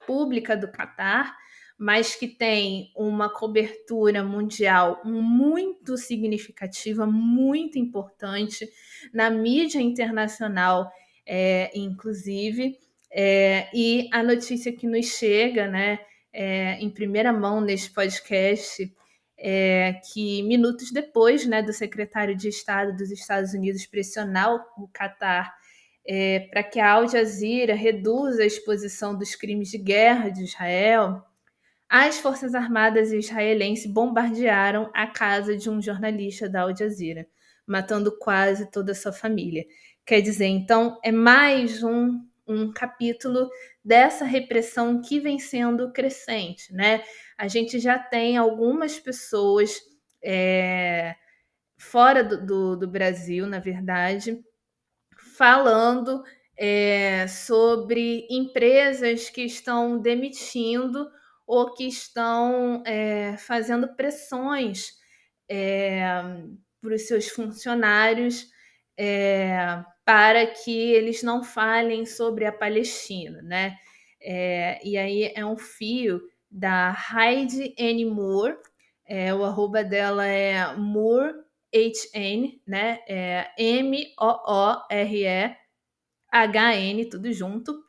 pública 0.06 0.56
do 0.56 0.72
Catar, 0.72 1.36
mas 1.76 2.16
que 2.16 2.26
tem 2.26 2.90
uma 2.96 3.28
cobertura 3.28 4.24
mundial 4.24 5.02
muito 5.04 5.98
significativa, 5.98 7.06
muito 7.06 7.78
importante 7.78 8.66
na 9.12 9.28
mídia 9.28 9.78
internacional, 9.78 10.90
é, 11.26 11.70
inclusive. 11.74 12.78
É, 13.10 13.68
e 13.74 14.08
a 14.10 14.22
notícia 14.22 14.72
que 14.72 14.86
nos 14.86 15.04
chega, 15.04 15.68
né, 15.68 15.98
é, 16.32 16.78
em 16.80 16.88
primeira 16.88 17.30
mão 17.30 17.60
neste 17.60 17.90
podcast, 17.90 18.90
é 19.42 19.94
que 20.12 20.42
minutos 20.44 20.92
depois, 20.92 21.44
né, 21.44 21.62
do 21.62 21.72
secretário 21.72 22.36
de 22.36 22.48
Estado 22.48 22.96
dos 22.96 23.10
Estados 23.10 23.52
Unidos 23.52 23.84
pressionar 23.86 24.54
o 24.78 24.88
Catar 24.92 25.52
é, 26.06 26.40
para 26.50 26.62
que 26.62 26.80
a 26.80 26.92
Al 26.92 27.08
Jazeera 27.08 27.74
reduza 27.74 28.42
a 28.42 28.46
exposição 28.46 29.16
dos 29.16 29.34
crimes 29.34 29.68
de 29.68 29.78
guerra 29.78 30.28
de 30.28 30.44
Israel, 30.44 31.22
as 31.88 32.18
Forças 32.18 32.54
Armadas 32.54 33.12
israelenses 33.12 33.86
bombardearam 33.86 34.90
a 34.94 35.06
casa 35.06 35.56
de 35.56 35.68
um 35.68 35.80
jornalista 35.80 36.48
da 36.48 36.62
Al 36.62 36.76
Jazeera, 36.76 37.26
matando 37.66 38.16
quase 38.18 38.70
toda 38.70 38.92
a 38.92 38.94
sua 38.94 39.12
família. 39.12 39.64
Quer 40.04 40.20
dizer, 40.20 40.46
então, 40.46 40.98
é 41.04 41.12
mais 41.12 41.82
um, 41.82 42.20
um 42.46 42.72
capítulo 42.72 43.48
dessa 43.84 44.24
repressão 44.24 45.00
que 45.00 45.18
vem 45.18 45.38
sendo 45.38 45.92
crescente, 45.92 46.72
né? 46.72 47.02
A 47.36 47.48
gente 47.48 47.78
já 47.78 47.98
tem 47.98 48.36
algumas 48.36 48.98
pessoas 48.98 49.80
é, 50.22 51.16
fora 51.76 52.22
do, 52.22 52.46
do, 52.46 52.76
do 52.76 52.88
Brasil, 52.88 53.46
na 53.46 53.58
verdade, 53.58 54.40
falando 55.36 56.22
é, 56.56 57.26
sobre 57.26 58.26
empresas 58.30 59.28
que 59.28 59.42
estão 59.42 59.98
demitindo 59.98 61.10
ou 61.46 61.74
que 61.74 61.88
estão 61.88 62.82
é, 62.86 63.36
fazendo 63.36 63.96
pressões 63.96 64.92
é, 65.48 66.02
para 66.80 66.94
os 66.94 67.06
seus 67.06 67.28
funcionários 67.28 68.46
é, 68.96 69.84
para 70.04 70.46
que 70.46 70.92
eles 70.92 71.22
não 71.22 71.42
falem 71.42 72.04
sobre 72.04 72.44
a 72.44 72.52
Palestina, 72.52 73.40
né? 73.42 73.76
É, 74.20 74.80
e 74.86 74.96
aí 74.96 75.32
é 75.34 75.44
um 75.44 75.56
fio 75.56 76.20
da 76.50 76.96
Heidi 77.12 77.74
N. 77.78 78.04
Moore, 78.06 78.56
é, 79.06 79.34
o 79.34 79.44
arroba 79.44 79.82
dela 79.82 80.26
é 80.26 80.74
Moore 80.76 81.34
HN, 81.74 82.60
né? 82.66 83.00
É 83.08 83.50
M-O-O-R-E-H-N, 83.58 83.94
tudo 87.08 87.32
junto. 87.32 87.82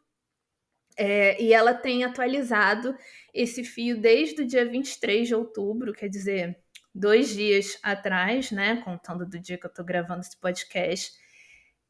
É, 0.96 1.42
e 1.42 1.52
ela 1.54 1.74
tem 1.74 2.04
atualizado 2.04 2.96
esse 3.34 3.64
fio 3.64 4.00
desde 4.00 4.44
o 4.44 4.48
dia 4.48 4.64
23 4.66 5.28
de 5.28 5.34
outubro, 5.36 5.92
quer 5.92 6.08
dizer, 6.08 6.58
dois 6.94 7.30
dias 7.34 7.80
atrás, 7.82 8.52
né? 8.52 8.82
Contando 8.84 9.26
do 9.26 9.40
dia 9.40 9.58
que 9.58 9.66
eu 9.66 9.70
estou 9.70 9.84
gravando 9.84 10.22
esse 10.22 10.38
podcast. 10.40 11.12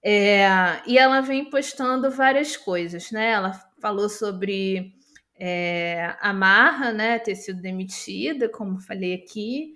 É, 0.03 0.45
e 0.85 0.97
ela 0.97 1.21
vem 1.21 1.49
postando 1.49 2.11
várias 2.11 2.57
coisas, 2.57 3.09
né? 3.11 3.31
Ela 3.31 3.53
falou 3.81 4.09
sobre 4.09 4.93
é, 5.39 6.15
a 6.19 6.33
Marra, 6.33 6.91
né? 6.91 7.19
Ter 7.19 7.35
sido 7.35 7.61
demitida, 7.61 8.49
como 8.49 8.81
falei 8.81 9.13
aqui. 9.13 9.75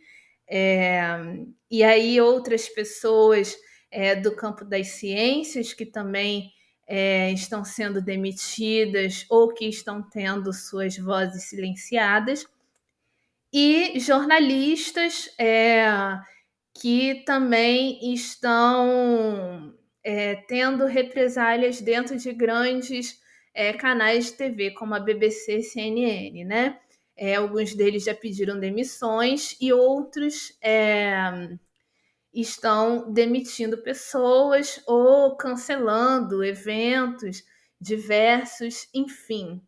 É, 0.50 1.02
e 1.72 1.84
aí 1.84 2.20
outras 2.20 2.68
pessoas 2.70 3.56
é, 3.92 4.16
do 4.16 4.36
campo 4.36 4.66
das 4.66 4.88
ciências 4.88 5.74
que 5.74 5.86
também 5.86 6.52
é, 6.88 7.32
estão 7.32 7.66
sendo 7.66 8.02
demitidas 8.02 9.26
ou 9.30 9.54
que 9.54 9.66
estão 9.66 10.02
tendo 10.02 10.54
suas 10.54 10.98
vozes 10.98 11.44
silenciadas, 11.50 12.46
e 13.52 14.00
jornalistas 14.00 15.30
é, 15.40 15.88
que 16.74 17.24
também 17.26 18.14
estão 18.14 19.74
é, 20.08 20.36
tendo 20.36 20.86
represálias 20.86 21.82
dentro 21.82 22.18
de 22.18 22.32
grandes 22.32 23.20
é, 23.54 23.74
canais 23.74 24.28
de 24.28 24.38
TV, 24.38 24.72
como 24.72 24.96
a 24.96 25.02
BBC 25.02 25.58
e 25.58 25.64
CNN, 25.64 26.46
né? 26.46 26.80
É, 27.14 27.36
alguns 27.36 27.76
deles 27.76 28.06
já 28.06 28.16
pediram 28.16 28.58
demissões 28.58 29.58
e 29.60 29.74
outros 29.74 30.58
é, 30.62 31.58
estão 32.34 33.12
demitindo 33.12 33.80
pessoas 33.80 34.82
ou 34.88 35.36
cancelando 35.36 36.42
eventos 36.42 37.44
diversos, 37.78 38.88
enfim. 38.94 39.62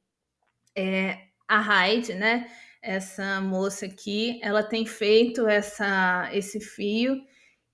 É, 0.73 1.17
a 1.49 1.59
Hyde, 1.59 2.13
né? 2.13 2.49
Essa 2.81 3.41
moça 3.41 3.87
aqui, 3.87 4.39
ela 4.41 4.63
tem 4.63 4.85
feito 4.85 5.49
essa, 5.49 6.29
esse 6.31 6.61
fio 6.61 7.21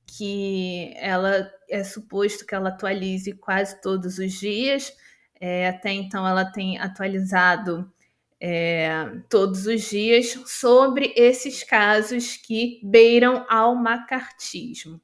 que 0.08 0.95
ela 0.97 1.47
é 1.69 1.84
suposto 1.84 2.45
que 2.45 2.56
ela 2.56 2.69
atualize 2.69 3.34
quase 3.34 3.80
todos 3.82 4.17
os 4.17 4.34
dias. 4.34 4.91
É, 5.39 5.67
até 5.69 5.91
então, 5.91 6.28
ela 6.28 6.45
tem 6.45 6.78
atualizado 6.80 7.91
é, 8.39 8.89
todos 9.30 9.65
os 9.65 9.89
dias 9.89 10.39
sobre 10.45 11.13
esses 11.15 11.63
casos 11.63 12.38
que 12.38 12.80
beiram 12.84 13.45
ao 13.49 13.75
macartismo. 13.75 15.01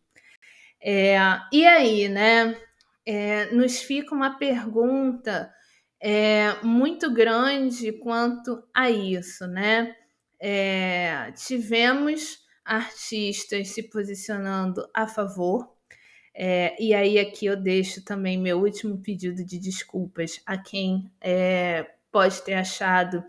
É, 0.81 1.17
e 1.51 1.65
aí, 1.65 2.09
né? 2.09 2.57
É, 3.05 3.51
nos 3.51 3.79
fica 3.81 4.13
uma 4.13 4.37
pergunta 4.37 5.51
é, 5.99 6.55
muito 6.63 7.11
grande 7.11 7.91
quanto 7.93 8.63
a 8.73 8.89
isso, 8.89 9.47
né? 9.47 9.95
É, 10.39 11.31
tivemos 11.33 12.39
artistas 12.65 13.69
se 13.69 13.83
posicionando 13.83 14.87
a 14.93 15.07
favor. 15.07 15.75
É, 16.33 16.81
e 16.81 16.93
aí 16.93 17.19
aqui 17.19 17.45
eu 17.45 17.55
deixo 17.55 18.03
também 18.03 18.37
meu 18.37 18.59
último 18.59 18.97
pedido 18.97 19.43
de 19.43 19.59
desculpas 19.59 20.41
a 20.45 20.57
quem 20.57 21.11
é, 21.19 21.85
pode 22.11 22.41
ter 22.41 22.53
achado 22.53 23.23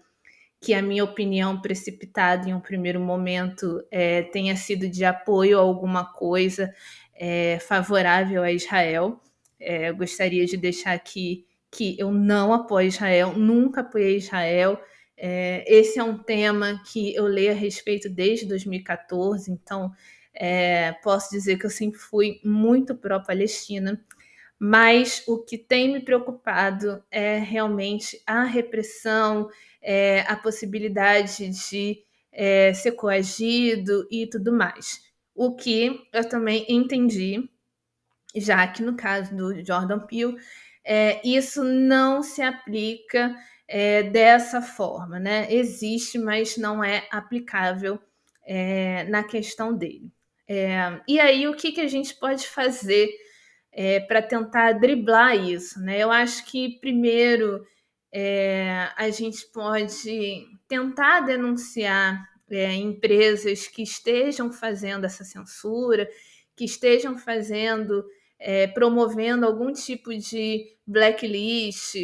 que 0.61 0.73
a 0.73 0.81
minha 0.81 1.03
opinião 1.03 1.61
precipitada 1.61 2.49
em 2.49 2.55
um 2.55 2.61
primeiro 2.61 3.01
momento 3.01 3.85
é, 3.91 4.23
tenha 4.23 4.55
sido 4.55 4.89
de 4.89 5.05
apoio 5.05 5.59
a 5.59 5.63
alguma 5.63 6.05
coisa 6.05 6.73
é, 7.15 7.59
favorável 7.59 8.43
a 8.45 8.53
Israel. 8.53 9.21
É, 9.59 9.91
gostaria 9.93 10.47
de 10.47 10.57
deixar 10.57 10.93
aqui 10.93 11.45
que 11.69 11.97
eu 11.99 12.13
não 12.13 12.53
apoio 12.53 12.87
Israel, 12.87 13.33
nunca 13.37 13.81
apoiei 13.81 14.17
Israel. 14.19 14.81
É, 15.17 15.65
esse 15.67 15.99
é 15.99 16.05
um 16.05 16.19
tema 16.19 16.81
que 16.87 17.15
eu 17.15 17.25
leio 17.25 17.53
a 17.53 17.55
respeito 17.55 18.09
desde 18.09 18.47
2014, 18.47 19.51
então 19.51 19.91
é, 20.35 20.93
posso 21.03 21.31
dizer 21.31 21.59
que 21.59 21.67
eu 21.67 21.71
sempre 21.71 21.99
fui 21.99 22.41
muito 22.45 22.95
pró-Palestina. 22.95 24.03
Mas 24.59 25.25
o 25.27 25.39
que 25.39 25.59
tem 25.59 25.93
me 25.93 26.01
preocupado 26.01 27.03
é 27.11 27.39
realmente 27.39 28.23
a 28.25 28.45
repressão, 28.45 29.49
é, 29.83 30.21
a 30.29 30.37
possibilidade 30.37 31.49
de 31.49 32.05
é, 32.31 32.73
ser 32.73 32.93
coagido 32.93 34.07
e 34.11 34.27
tudo 34.27 34.53
mais. 34.53 35.03
O 35.35 35.57
que 35.57 36.09
eu 36.13 36.29
também 36.29 36.65
entendi, 36.69 37.49
já 38.37 38.67
que 38.69 38.83
no 38.83 38.95
caso 38.95 39.35
do 39.35 39.65
Jordan 39.65 39.99
Peele, 40.01 40.37
é, 40.85 41.21
isso 41.27 41.65
não 41.65 42.23
se 42.23 42.43
aplica 42.43 43.35
é, 43.67 44.03
dessa 44.05 44.61
forma, 44.63 45.19
né? 45.19 45.53
Existe, 45.53 46.19
mas 46.19 46.57
não 46.57 46.85
é 46.85 47.07
aplicável 47.11 47.99
é, 48.45 49.05
na 49.05 49.25
questão 49.25 49.75
dele. 49.75 50.13
É, 50.49 51.01
e 51.09 51.21
aí, 51.21 51.47
o 51.49 51.55
que, 51.55 51.73
que 51.73 51.81
a 51.81 51.89
gente 51.89 52.15
pode 52.15 52.47
fazer 52.47 53.09
é, 53.73 54.01
para 54.01 54.21
tentar 54.21 54.73
driblar 54.73 55.37
isso? 55.37 55.81
Né? 55.81 55.99
Eu 55.99 56.11
acho 56.11 56.45
que, 56.47 56.79
primeiro, 56.81 57.65
é, 58.13 58.91
a 58.97 59.09
gente 59.11 59.47
pode 59.53 60.47
tentar 60.69 61.21
denunciar 61.21 62.31
empresas 62.51 63.67
que 63.67 63.83
estejam 63.83 64.53
fazendo 64.53 65.07
essa 65.07 65.25
censura, 65.25 66.07
que 66.55 66.65
estejam 66.65 67.17
fazendo 67.17 68.05
é, 68.39 68.67
promovendo 68.67 69.47
algum 69.47 69.73
tipo 69.73 70.15
de 70.15 70.67
blacklist 70.87 71.95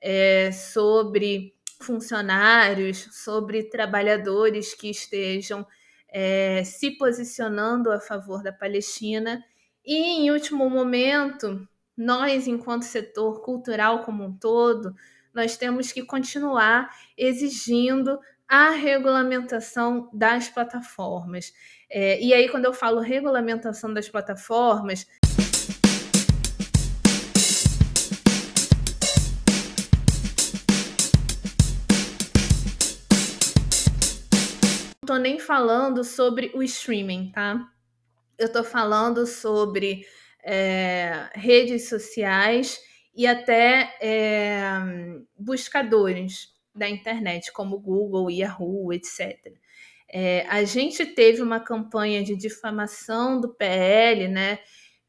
é, 0.00 0.52
sobre 0.52 1.54
funcionários, 1.80 3.08
sobre 3.24 3.64
trabalhadores 3.64 4.74
que 4.74 4.90
estejam 4.90 5.66
é, 6.08 6.62
se 6.64 6.92
posicionando 6.92 7.90
a 7.90 8.00
favor 8.00 8.42
da 8.42 8.52
Palestina. 8.52 9.44
E, 9.84 9.94
em 9.94 10.30
último 10.30 10.68
momento, 10.68 11.66
nós, 11.96 12.46
enquanto 12.46 12.82
setor 12.82 13.42
cultural 13.42 14.04
como 14.04 14.24
um 14.24 14.36
todo, 14.36 14.94
nós 15.34 15.56
temos 15.56 15.92
que 15.92 16.02
continuar 16.02 16.90
exigindo 17.16 18.18
a 18.48 18.70
regulamentação 18.70 20.08
das 20.12 20.48
plataformas. 20.48 21.52
É, 21.90 22.20
e 22.22 22.32
aí, 22.32 22.48
quando 22.48 22.64
eu 22.64 22.72
falo 22.72 23.00
regulamentação 23.00 23.92
das 23.92 24.08
plataformas, 24.08 25.06
tô 35.06 35.16
nem 35.16 35.38
falando 35.38 36.04
sobre 36.04 36.50
o 36.54 36.62
streaming, 36.62 37.30
tá? 37.32 37.66
Eu 38.36 38.52
tô 38.52 38.62
falando 38.62 39.26
sobre 39.26 40.04
é, 40.44 41.30
redes 41.32 41.88
sociais 41.88 42.78
e 43.14 43.26
até 43.26 43.96
é, 44.02 44.62
buscadores 45.38 46.54
da 46.74 46.88
internet, 46.88 47.50
como 47.52 47.78
Google, 47.78 48.30
Yahoo, 48.30 48.92
etc. 48.92 49.54
É, 50.08 50.44
a 50.48 50.62
gente 50.64 51.06
teve 51.06 51.40
uma 51.40 51.60
campanha 51.60 52.22
de 52.22 52.36
difamação 52.36 53.40
do 53.40 53.54
PL, 53.54 54.28
né? 54.28 54.58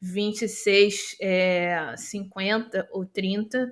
26, 0.00 1.16
é, 1.20 1.94
50 1.96 2.88
ou 2.92 3.04
30. 3.04 3.70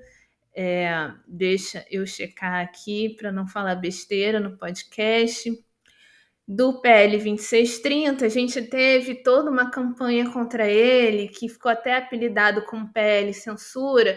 É, 0.55 1.11
deixa 1.27 1.85
eu 1.91 2.07
checar 2.07 2.63
aqui 2.65 3.15
para 3.17 3.31
não 3.31 3.47
falar 3.47 3.77
besteira 3.77 4.41
no 4.41 4.57
podcast 4.57 5.66
do 6.47 6.81
PL 6.81 7.17
2630, 7.17 8.25
a 8.25 8.29
gente 8.29 8.63
teve 8.63 9.17
toda 9.17 9.51
uma 9.51 9.71
campanha 9.71 10.31
contra 10.31 10.69
ele, 10.69 11.29
que 11.29 11.49
ficou 11.49 11.71
até 11.71 11.97
apelidado 11.97 12.65
como 12.67 12.93
PL 12.93 13.35
censura, 13.35 14.17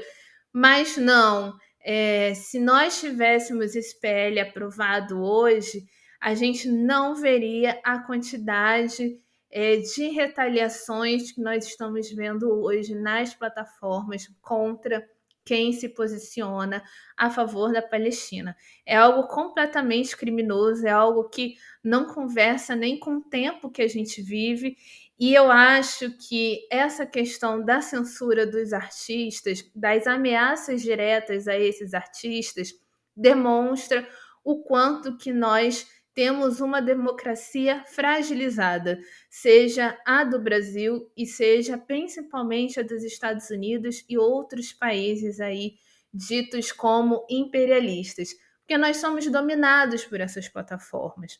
mas 0.53 0.95
não. 0.95 1.57
É, 1.81 2.33
se 2.35 2.59
nós 2.59 2.99
tivéssemos 2.99 3.75
esse 3.75 3.99
PL 3.99 4.39
aprovado 4.39 5.21
hoje, 5.23 5.85
a 6.21 6.35
gente 6.35 6.67
não 6.67 7.15
veria 7.15 7.79
a 7.83 7.99
quantidade 7.99 9.17
é, 9.49 9.77
de 9.77 10.09
retaliações 10.09 11.31
que 11.31 11.41
nós 11.41 11.65
estamos 11.65 12.11
vendo 12.11 12.51
hoje 12.61 12.93
nas 12.93 13.33
plataformas 13.33 14.27
contra 14.41 15.03
quem 15.49 15.73
se 15.73 15.89
posiciona 15.89 16.83
a 17.17 17.27
favor 17.31 17.73
da 17.73 17.81
Palestina. 17.81 18.55
É 18.85 18.95
algo 18.95 19.27
completamente 19.27 20.15
criminoso, 20.15 20.85
é 20.85 20.91
algo 20.91 21.27
que 21.27 21.55
não 21.83 22.05
conversa 22.05 22.75
nem 22.75 22.99
com 22.99 23.15
o 23.15 23.23
tempo 23.23 23.71
que 23.71 23.81
a 23.81 23.87
gente 23.87 24.21
vive. 24.21 24.77
E 25.19 25.33
eu 25.33 25.51
acho 25.51 26.15
que 26.17 26.67
essa 26.71 27.03
questão 27.03 27.65
da 27.65 27.81
censura 27.81 28.45
dos 28.45 28.73
artistas, 28.73 29.67
das 29.73 30.05
ameaças 30.05 30.83
diretas 30.83 31.47
a 31.47 31.57
esses 31.57 31.95
artistas, 31.95 32.69
demonstra 33.17 34.07
o 34.43 34.61
quanto 34.61 35.17
que 35.17 35.33
nós 35.33 35.87
temos 36.19 36.59
uma 36.59 36.81
democracia 36.81 37.81
fragilizada, 37.85 38.99
seja 39.29 39.97
a 40.05 40.25
do 40.25 40.37
Brasil 40.37 41.09
e 41.15 41.25
seja 41.25 41.77
principalmente 41.77 42.77
a 42.77 42.83
dos 42.83 43.05
Estados 43.05 43.49
Unidos 43.49 44.03
e 44.09 44.17
outros 44.17 44.73
países 44.73 45.39
aí 45.39 45.75
ditos 46.13 46.73
como 46.73 47.25
imperialistas, 47.29 48.31
porque 48.59 48.77
nós 48.77 48.97
somos 48.97 49.25
dominados 49.31 50.03
por 50.03 50.19
essas 50.19 50.49
plataformas. 50.49 51.39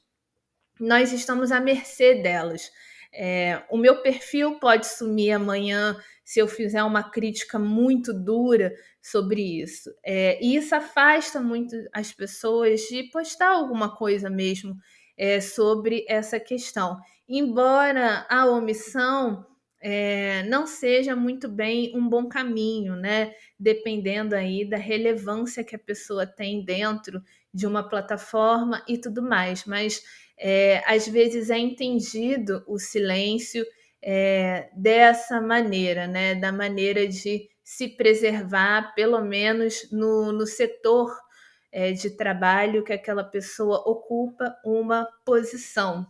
Nós 0.80 1.12
estamos 1.12 1.52
à 1.52 1.60
mercê 1.60 2.16
delas. 2.24 2.72
É, 3.14 3.64
o 3.70 3.78
meu 3.78 4.02
perfil 4.02 4.60
pode 4.60 4.88
sumir 4.88 5.32
amanhã 5.32 5.98
se 6.24 6.40
eu 6.40 6.48
fizer 6.48 6.84
uma 6.84 7.04
crítica 7.04 7.58
muito 7.58 8.14
dura 8.14 8.72
sobre 9.02 9.42
isso. 9.62 9.90
É, 10.06 10.44
e 10.44 10.56
isso 10.56 10.76
afasta 10.76 11.42
muito 11.42 11.76
as 11.94 12.12
pessoas 12.12 12.82
de 12.82 13.04
postar 13.12 13.50
alguma 13.50 13.96
coisa 13.96 14.30
mesmo 14.30 14.76
é, 15.18 15.42
sobre 15.42 16.06
essa 16.08 16.40
questão. 16.40 17.00
Embora 17.28 18.26
a 18.30 18.46
omissão 18.46 19.46
é, 19.82 20.44
não 20.44 20.68
seja 20.68 21.16
muito 21.16 21.48
bem 21.48 21.92
um 21.96 22.08
bom 22.08 22.28
caminho, 22.28 22.96
né? 22.96 23.34
Dependendo 23.58 24.36
aí 24.36 24.68
da 24.68 24.78
relevância 24.78 25.64
que 25.64 25.76
a 25.76 25.80
pessoa 25.80 26.28
tem 26.28 26.64
dentro 26.64 27.22
de 27.54 27.66
uma 27.66 27.88
plataforma 27.88 28.84
e 28.88 28.98
tudo 28.98 29.22
mais. 29.22 29.66
Mas 29.66 30.04
é, 30.40 30.82
às 30.86 31.08
vezes 31.08 31.50
é 31.50 31.58
entendido 31.58 32.64
o 32.66 32.80
silêncio 32.80 33.66
é, 34.02 34.70
dessa 34.74 35.42
maneira, 35.42 36.08
né? 36.08 36.34
Da 36.36 36.52
maneira 36.52 37.06
de 37.08 37.50
se 37.64 37.90
preservar, 37.90 38.94
pelo 38.96 39.22
menos 39.22 39.90
no, 39.92 40.32
no 40.32 40.48
setor 40.48 41.16
é, 41.72 41.92
de 41.92 42.12
trabalho 42.12 42.84
que 42.84 42.94
aquela 42.94 43.24
pessoa 43.24 43.78
ocupa 43.86 44.56
uma 44.64 45.08
posição. 45.26 46.08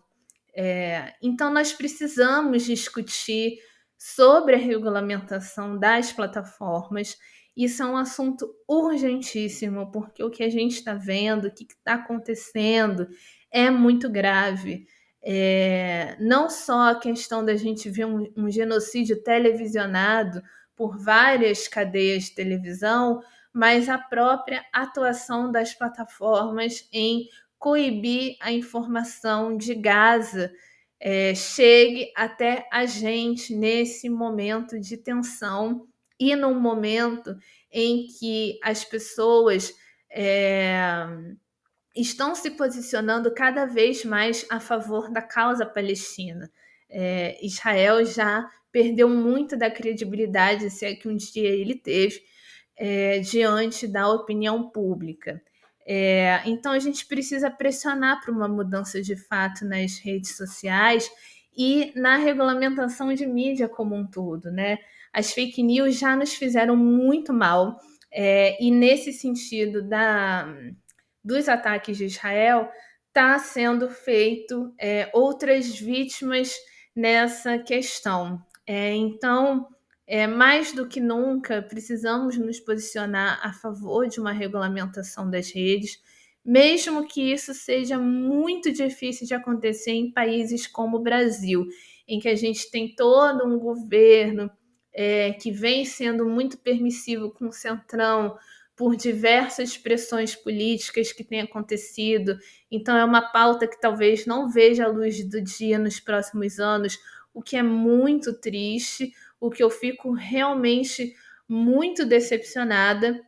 É, 0.55 1.13
então, 1.21 1.51
nós 1.51 1.73
precisamos 1.73 2.63
discutir 2.63 3.57
sobre 3.97 4.55
a 4.55 4.59
regulamentação 4.59 5.77
das 5.77 6.13
plataformas. 6.13 7.17
Isso 7.55 7.83
é 7.83 7.85
um 7.85 7.97
assunto 7.97 8.49
urgentíssimo, 8.67 9.91
porque 9.91 10.23
o 10.23 10.29
que 10.29 10.43
a 10.43 10.49
gente 10.49 10.75
está 10.75 10.93
vendo, 10.93 11.45
o 11.45 11.53
que 11.53 11.63
está 11.63 11.95
acontecendo, 11.95 13.07
é 13.51 13.69
muito 13.69 14.09
grave. 14.09 14.85
É, 15.21 16.15
não 16.19 16.49
só 16.49 16.91
a 16.91 16.99
questão 16.99 17.43
da 17.43 17.55
gente 17.55 17.89
ver 17.89 18.05
um, 18.05 18.31
um 18.38 18.49
genocídio 18.49 19.21
televisionado 19.21 20.41
por 20.75 20.97
várias 20.97 21.67
cadeias 21.67 22.25
de 22.25 22.35
televisão, 22.35 23.21
mas 23.51 23.89
a 23.89 23.97
própria 23.97 24.65
atuação 24.71 25.51
das 25.51 25.73
plataformas 25.73 26.88
em 26.93 27.27
coibir 27.57 28.38
a 28.39 28.51
informação 28.51 29.57
de 29.57 29.75
Gaza 29.75 30.51
é, 30.99 31.35
chegue 31.35 32.12
até 32.15 32.67
a 32.71 32.85
gente 32.85 33.53
nesse 33.53 34.09
momento 34.09 34.79
de 34.79 34.95
tensão 34.95 35.85
e 36.19 36.35
num 36.35 36.59
momento 36.59 37.35
em 37.71 38.08
que 38.08 38.60
as 38.63 38.83
pessoas 38.83 39.73
é, 40.10 41.06
estão 41.96 42.35
se 42.35 42.52
posicionando 42.52 43.33
cada 43.33 43.65
vez 43.65 44.06
mais 44.06 44.46
a 44.50 44.60
favor 44.60 45.12
da 45.12 45.21
causa 45.21 45.65
palestina. 45.65 46.50
É, 46.90 47.37
Israel 47.46 48.06
já 48.06 48.50
perdeu 48.71 49.10
muito 49.10 49.58
da 49.58 49.69
credibilidade, 49.69 50.69
se 50.69 50.85
é 50.85 50.96
que 50.96 51.08
um 51.08 51.15
dia 51.15 51.50
ele 51.50 51.75
teve, 51.75 52.21
é, 52.77 53.19
diante 53.19 53.87
da 53.87 54.08
opinião 54.10 54.69
pública. 54.69 55.42
É, 55.85 56.42
então 56.46 56.71
a 56.71 56.79
gente 56.79 57.06
precisa 57.06 57.50
pressionar 57.50 58.21
para 58.21 58.31
uma 58.31 58.48
mudança 58.48 59.02
de 59.02 59.15
fato 59.15 59.65
nas 59.65 59.98
redes 59.98 60.37
sociais 60.37 61.10
e 61.58 61.92
na 61.96 62.17
regulamentação 62.17 63.13
de 63.13 63.25
mídia 63.25 63.67
como 63.67 63.96
um 63.96 64.06
todo, 64.06 64.52
né? 64.52 64.77
As 65.12 65.33
fake 65.33 65.63
news 65.63 65.98
já 65.98 66.15
nos 66.15 66.33
fizeram 66.33 66.75
muito 66.77 67.33
mal, 67.33 67.79
É, 68.12 68.58
e 68.60 68.71
nesse 68.71 69.13
sentido 69.13 69.87
da, 69.87 70.48
dos 71.23 71.49
ataques 71.49 71.97
de 71.97 72.05
Israel, 72.05 72.69
está 73.07 73.37
sendo 73.39 73.89
feito 73.89 74.73
é, 74.79 75.09
outras 75.13 75.77
vítimas 75.77 76.53
nessa 76.95 77.57
questão. 77.57 78.41
É, 78.65 78.93
então, 78.93 79.67
é, 80.05 80.25
mais 80.27 80.73
do 80.73 80.87
que 80.87 80.99
nunca, 80.99 81.61
precisamos 81.61 82.37
nos 82.37 82.59
posicionar 82.59 83.39
a 83.43 83.53
favor 83.53 84.07
de 84.07 84.19
uma 84.19 84.31
regulamentação 84.31 85.29
das 85.29 85.51
redes, 85.51 86.01
mesmo 86.43 87.07
que 87.07 87.31
isso 87.31 87.53
seja 87.53 87.97
muito 87.97 88.71
difícil 88.71 89.27
de 89.27 89.33
acontecer 89.33 89.91
em 89.91 90.11
países 90.11 90.65
como 90.65 90.97
o 90.97 91.03
Brasil, 91.03 91.67
em 92.07 92.19
que 92.19 92.27
a 92.27 92.35
gente 92.35 92.71
tem 92.71 92.95
todo 92.95 93.45
um 93.45 93.59
governo 93.59 94.49
é, 94.93 95.33
que 95.33 95.51
vem 95.51 95.85
sendo 95.85 96.25
muito 96.25 96.57
permissivo 96.57 97.31
com 97.31 97.49
o 97.49 97.53
Centrão 97.53 98.37
por 98.80 98.96
diversas 98.96 99.77
pressões 99.77 100.38
políticas 100.38 101.12
que 101.12 101.21
têm 101.21 101.42
acontecido. 101.42 102.40
Então, 102.71 102.96
é 102.96 103.04
uma 103.04 103.30
pauta 103.30 103.67
que 103.67 103.77
talvez 103.77 104.25
não 104.25 104.50
veja 104.50 104.86
a 104.86 104.88
luz 104.88 105.21
do 105.25 105.42
dia 105.42 105.77
nos 105.77 106.00
próximos 106.00 106.62
anos, 106.62 106.98
o 107.34 107.42
que 107.42 107.58
é 107.58 107.62
muito 107.62 108.32
triste, 108.40 109.12
o 109.38 109.50
que 109.50 109.62
eu 109.62 109.69
fico 109.69 110.13
realmente 110.13 111.13
muito 111.46 112.06
decepcionada. 112.06 113.19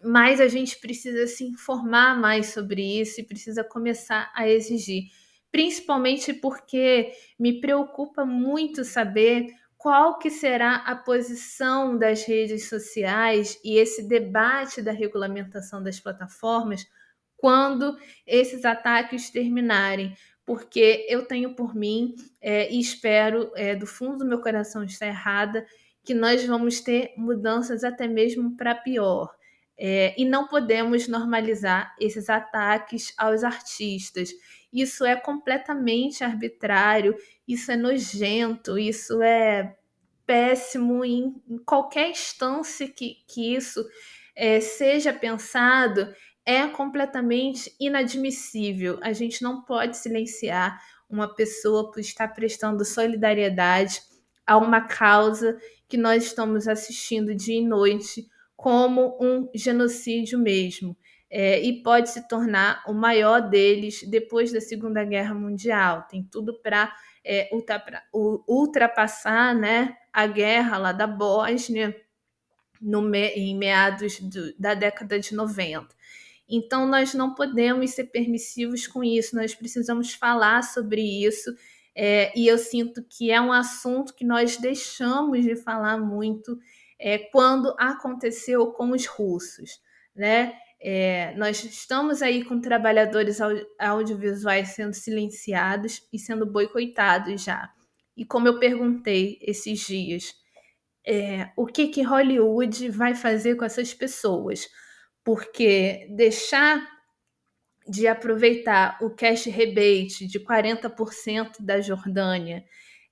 Mas 0.00 0.40
a 0.40 0.46
gente 0.46 0.78
precisa 0.78 1.26
se 1.26 1.42
informar 1.42 2.16
mais 2.16 2.52
sobre 2.52 3.00
isso 3.00 3.20
e 3.20 3.24
precisa 3.24 3.64
começar 3.64 4.30
a 4.32 4.48
exigir, 4.48 5.06
principalmente 5.50 6.32
porque 6.32 7.10
me 7.36 7.60
preocupa 7.60 8.24
muito 8.24 8.84
saber 8.84 9.48
qual 9.78 10.18
que 10.18 10.28
será 10.28 10.74
a 10.78 10.96
posição 10.96 11.96
das 11.96 12.24
redes 12.24 12.68
sociais 12.68 13.58
e 13.64 13.78
esse 13.78 14.02
debate 14.02 14.82
da 14.82 14.90
regulamentação 14.90 15.80
das 15.80 16.00
plataformas 16.00 16.84
quando 17.36 17.96
esses 18.26 18.64
ataques 18.64 19.30
terminarem, 19.30 20.12
porque 20.44 21.06
eu 21.08 21.24
tenho 21.24 21.54
por 21.54 21.76
mim 21.76 22.16
é, 22.40 22.68
e 22.72 22.80
espero 22.80 23.52
é, 23.54 23.76
do 23.76 23.86
fundo 23.86 24.18
do 24.18 24.26
meu 24.26 24.40
coração 24.40 24.82
estar 24.82 25.06
errada 25.06 25.64
que 26.02 26.12
nós 26.12 26.44
vamos 26.44 26.80
ter 26.80 27.12
mudanças 27.16 27.84
até 27.84 28.08
mesmo 28.08 28.56
para 28.56 28.74
pior. 28.74 29.32
É, 29.80 30.12
e 30.20 30.24
não 30.24 30.48
podemos 30.48 31.06
normalizar 31.06 31.94
esses 32.00 32.28
ataques 32.28 33.14
aos 33.16 33.44
artistas. 33.44 34.30
Isso 34.72 35.04
é 35.04 35.16
completamente 35.16 36.22
arbitrário, 36.22 37.16
isso 37.46 37.72
é 37.72 37.76
nojento, 37.76 38.78
isso 38.78 39.22
é 39.22 39.76
péssimo 40.26 41.04
em, 41.04 41.34
em 41.48 41.58
qualquer 41.58 42.10
instância 42.10 42.86
que, 42.86 43.16
que 43.26 43.54
isso 43.54 43.82
é, 44.36 44.60
seja 44.60 45.12
pensado, 45.12 46.12
é 46.44 46.66
completamente 46.68 47.74
inadmissível. 47.80 48.98
A 49.02 49.12
gente 49.12 49.42
não 49.42 49.62
pode 49.62 49.96
silenciar 49.96 50.80
uma 51.08 51.34
pessoa 51.34 51.90
por 51.90 52.00
estar 52.00 52.28
prestando 52.28 52.84
solidariedade 52.84 54.02
a 54.46 54.56
uma 54.56 54.82
causa 54.82 55.58
que 55.88 55.96
nós 55.96 56.24
estamos 56.24 56.68
assistindo 56.68 57.34
dia 57.34 57.58
e 57.60 57.66
noite 57.66 58.26
como 58.54 59.16
um 59.20 59.48
genocídio 59.54 60.38
mesmo. 60.38 60.96
É, 61.30 61.60
e 61.62 61.82
pode 61.82 62.10
se 62.10 62.26
tornar 62.26 62.82
o 62.86 62.94
maior 62.94 63.40
deles 63.40 64.02
depois 64.08 64.50
da 64.50 64.60
Segunda 64.60 65.04
Guerra 65.04 65.34
Mundial. 65.34 66.06
Tem 66.08 66.22
tudo 66.22 66.58
para 66.62 66.94
é, 67.24 67.50
ultrapassar 68.12 69.54
né, 69.54 69.96
a 70.12 70.26
guerra 70.26 70.78
lá 70.78 70.92
da 70.92 71.06
Bósnia 71.06 71.94
no, 72.80 73.14
em 73.14 73.56
meados 73.56 74.20
do, 74.20 74.54
da 74.58 74.74
década 74.74 75.18
de 75.18 75.34
90. 75.34 75.88
Então, 76.48 76.86
nós 76.86 77.12
não 77.12 77.34
podemos 77.34 77.90
ser 77.90 78.04
permissivos 78.04 78.86
com 78.86 79.04
isso, 79.04 79.36
nós 79.36 79.54
precisamos 79.54 80.14
falar 80.14 80.62
sobre 80.62 81.02
isso. 81.02 81.54
É, 81.94 82.32
e 82.38 82.46
eu 82.46 82.56
sinto 82.56 83.02
que 83.02 83.30
é 83.30 83.40
um 83.40 83.52
assunto 83.52 84.14
que 84.14 84.24
nós 84.24 84.56
deixamos 84.56 85.44
de 85.44 85.56
falar 85.56 85.98
muito 85.98 86.58
é, 86.98 87.18
quando 87.18 87.74
aconteceu 87.78 88.68
com 88.72 88.92
os 88.92 89.04
russos, 89.04 89.80
né? 90.14 90.54
É, 90.80 91.34
nós 91.36 91.64
estamos 91.64 92.22
aí 92.22 92.44
com 92.44 92.60
trabalhadores 92.60 93.38
audiovisuais 93.78 94.68
sendo 94.68 94.94
silenciados 94.94 96.02
e 96.12 96.18
sendo 96.18 96.46
boicotados 96.46 97.42
já. 97.42 97.68
E 98.16 98.24
como 98.24 98.48
eu 98.48 98.58
perguntei 98.58 99.38
esses 99.40 99.80
dias, 99.80 100.34
é, 101.06 101.50
o 101.56 101.66
que, 101.66 101.88
que 101.88 102.02
Hollywood 102.02 102.90
vai 102.90 103.14
fazer 103.14 103.56
com 103.56 103.64
essas 103.64 103.92
pessoas? 103.94 104.68
Porque 105.24 106.06
deixar 106.10 106.86
de 107.88 108.06
aproveitar 108.06 108.98
o 109.00 109.10
cash 109.10 109.46
rebate 109.46 110.26
de 110.26 110.38
40% 110.38 111.56
da 111.60 111.80
Jordânia 111.80 112.64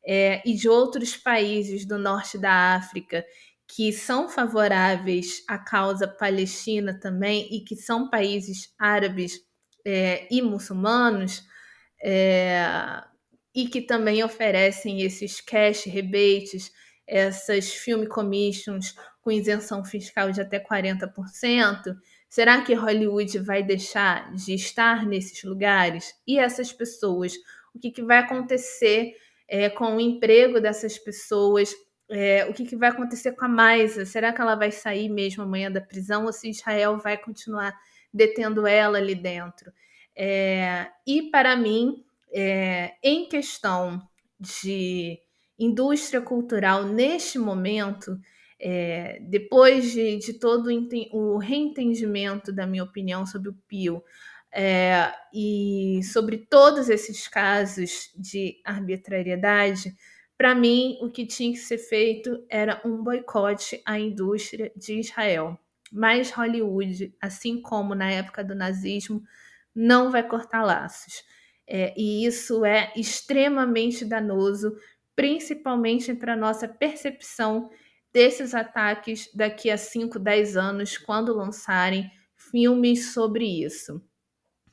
é, 0.06 0.42
e 0.44 0.54
de 0.54 0.68
outros 0.68 1.16
países 1.16 1.86
do 1.86 1.98
norte 1.98 2.38
da 2.38 2.76
África 2.76 3.24
que 3.68 3.92
são 3.92 4.28
favoráveis 4.28 5.42
à 5.48 5.58
causa 5.58 6.06
palestina 6.06 6.98
também 6.98 7.48
e 7.50 7.60
que 7.60 7.74
são 7.74 8.08
países 8.08 8.72
árabes 8.78 9.40
é, 9.84 10.26
e 10.30 10.40
muçulmanos 10.40 11.42
é, 12.02 13.02
e 13.54 13.66
que 13.66 13.80
também 13.80 14.22
oferecem 14.22 15.02
esses 15.02 15.40
cash 15.40 15.84
rebates, 15.84 16.70
essas 17.06 17.72
film 17.72 18.06
commissions 18.06 18.94
com 19.22 19.32
isenção 19.32 19.84
fiscal 19.84 20.30
de 20.30 20.40
até 20.40 20.60
40%. 20.60 21.96
Será 22.28 22.62
que 22.62 22.74
Hollywood 22.74 23.38
vai 23.38 23.62
deixar 23.62 24.32
de 24.34 24.54
estar 24.54 25.06
nesses 25.06 25.42
lugares? 25.42 26.14
E 26.26 26.38
essas 26.38 26.72
pessoas? 26.72 27.34
O 27.74 27.78
que, 27.78 27.90
que 27.90 28.02
vai 28.02 28.18
acontecer 28.18 29.14
é, 29.48 29.68
com 29.70 29.96
o 29.96 30.00
emprego 30.00 30.60
dessas 30.60 30.98
pessoas? 30.98 31.72
É, 32.08 32.44
o 32.46 32.52
que, 32.52 32.64
que, 32.64 32.76
vai 32.76 32.90
acontecer 32.90 33.32
com 33.32 33.44
a 33.44 33.48
Maisa? 33.48 34.06
Será 34.06 34.32
que 34.32 34.40
ela 34.40 34.54
vai 34.54 34.70
sair 34.70 35.08
mesmo 35.08 35.42
amanhã 35.42 35.70
da 35.70 35.80
prisão 35.80 36.26
ou 36.26 36.32
se 36.32 36.50
Israel 36.50 36.98
vai 36.98 37.16
continuar 37.16 37.74
detendo 38.12 38.66
ela 38.66 38.98
ali 38.98 39.14
dentro? 39.14 39.72
É, 40.14 40.88
e 41.06 41.30
para 41.30 41.56
mim, 41.56 42.04
é, 42.32 42.94
em 43.02 43.28
questão 43.28 44.00
de 44.38 45.18
indústria 45.58 46.20
cultural 46.20 46.84
neste 46.84 47.38
momento, 47.38 48.18
é, 48.58 49.18
depois 49.20 49.90
de, 49.92 50.16
de 50.18 50.34
todo 50.34 50.70
o 51.12 51.38
reentendimento 51.38 52.52
da 52.52 52.66
minha 52.66 52.84
opinião 52.84 53.26
sobre 53.26 53.50
o 53.50 53.58
Pio 53.68 54.02
é, 54.52 55.12
e 55.34 56.00
sobre 56.04 56.38
todos 56.38 56.88
esses 56.88 57.28
casos 57.28 58.10
de 58.16 58.58
arbitrariedade, 58.64 59.94
para 60.38 60.54
mim, 60.54 60.98
o 61.00 61.10
que 61.10 61.26
tinha 61.26 61.52
que 61.52 61.58
ser 61.58 61.78
feito 61.78 62.44
era 62.48 62.80
um 62.84 63.02
boicote 63.02 63.80
à 63.86 63.98
indústria 63.98 64.70
de 64.76 65.00
Israel. 65.00 65.58
Mas 65.90 66.30
Hollywood, 66.30 67.14
assim 67.20 67.60
como 67.62 67.94
na 67.94 68.10
época 68.10 68.44
do 68.44 68.54
nazismo, 68.54 69.22
não 69.74 70.10
vai 70.10 70.26
cortar 70.26 70.62
laços. 70.62 71.24
É, 71.66 71.94
e 71.96 72.26
isso 72.26 72.64
é 72.64 72.92
extremamente 72.94 74.04
danoso, 74.04 74.76
principalmente 75.14 76.14
para 76.14 76.34
a 76.34 76.36
nossa 76.36 76.68
percepção 76.68 77.70
desses 78.12 78.54
ataques 78.54 79.30
daqui 79.34 79.70
a 79.70 79.76
5, 79.76 80.18
10 80.18 80.56
anos, 80.56 80.98
quando 80.98 81.34
lançarem 81.34 82.10
filmes 82.36 83.12
sobre 83.12 83.64
isso. 83.64 84.02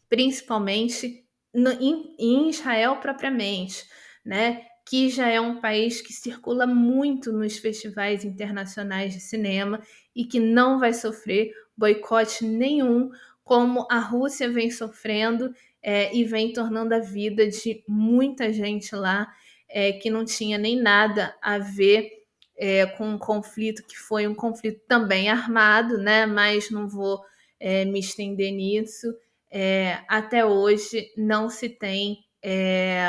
Principalmente 0.09 1.25
no, 1.53 1.71
em, 1.71 2.15
em 2.19 2.49
Israel 2.49 2.97
propriamente, 2.97 3.85
né? 4.25 4.65
Que 4.85 5.09
já 5.09 5.29
é 5.29 5.39
um 5.39 5.59
país 5.59 6.01
que 6.01 6.11
circula 6.11 6.67
muito 6.67 7.31
nos 7.31 7.57
festivais 7.57 8.25
internacionais 8.25 9.13
de 9.13 9.19
cinema 9.19 9.81
e 10.15 10.25
que 10.25 10.39
não 10.39 10.79
vai 10.79 10.93
sofrer 10.93 11.51
boicote 11.75 12.45
nenhum, 12.45 13.09
como 13.43 13.87
a 13.89 13.99
Rússia 13.99 14.49
vem 14.49 14.69
sofrendo 14.69 15.53
é, 15.81 16.15
e 16.15 16.23
vem 16.23 16.53
tornando 16.53 16.93
a 16.93 16.99
vida 16.99 17.47
de 17.47 17.83
muita 17.87 18.51
gente 18.51 18.95
lá 18.95 19.27
é, 19.69 19.93
que 19.93 20.09
não 20.09 20.23
tinha 20.23 20.57
nem 20.57 20.79
nada 20.79 21.35
a 21.41 21.57
ver 21.57 22.09
é, 22.55 22.85
com 22.85 23.09
um 23.09 23.17
conflito 23.17 23.83
que 23.85 23.97
foi 23.97 24.27
um 24.27 24.35
conflito 24.35 24.81
também 24.87 25.29
armado, 25.29 25.97
né? 25.97 26.25
Mas 26.25 26.69
não 26.69 26.87
vou 26.87 27.21
é, 27.59 27.83
me 27.83 27.99
estender 27.99 28.51
nisso. 28.51 29.07
É, 29.51 29.99
até 30.07 30.45
hoje 30.45 31.11
não 31.17 31.49
se 31.49 31.69
tem 31.69 32.19
é, 32.41 33.01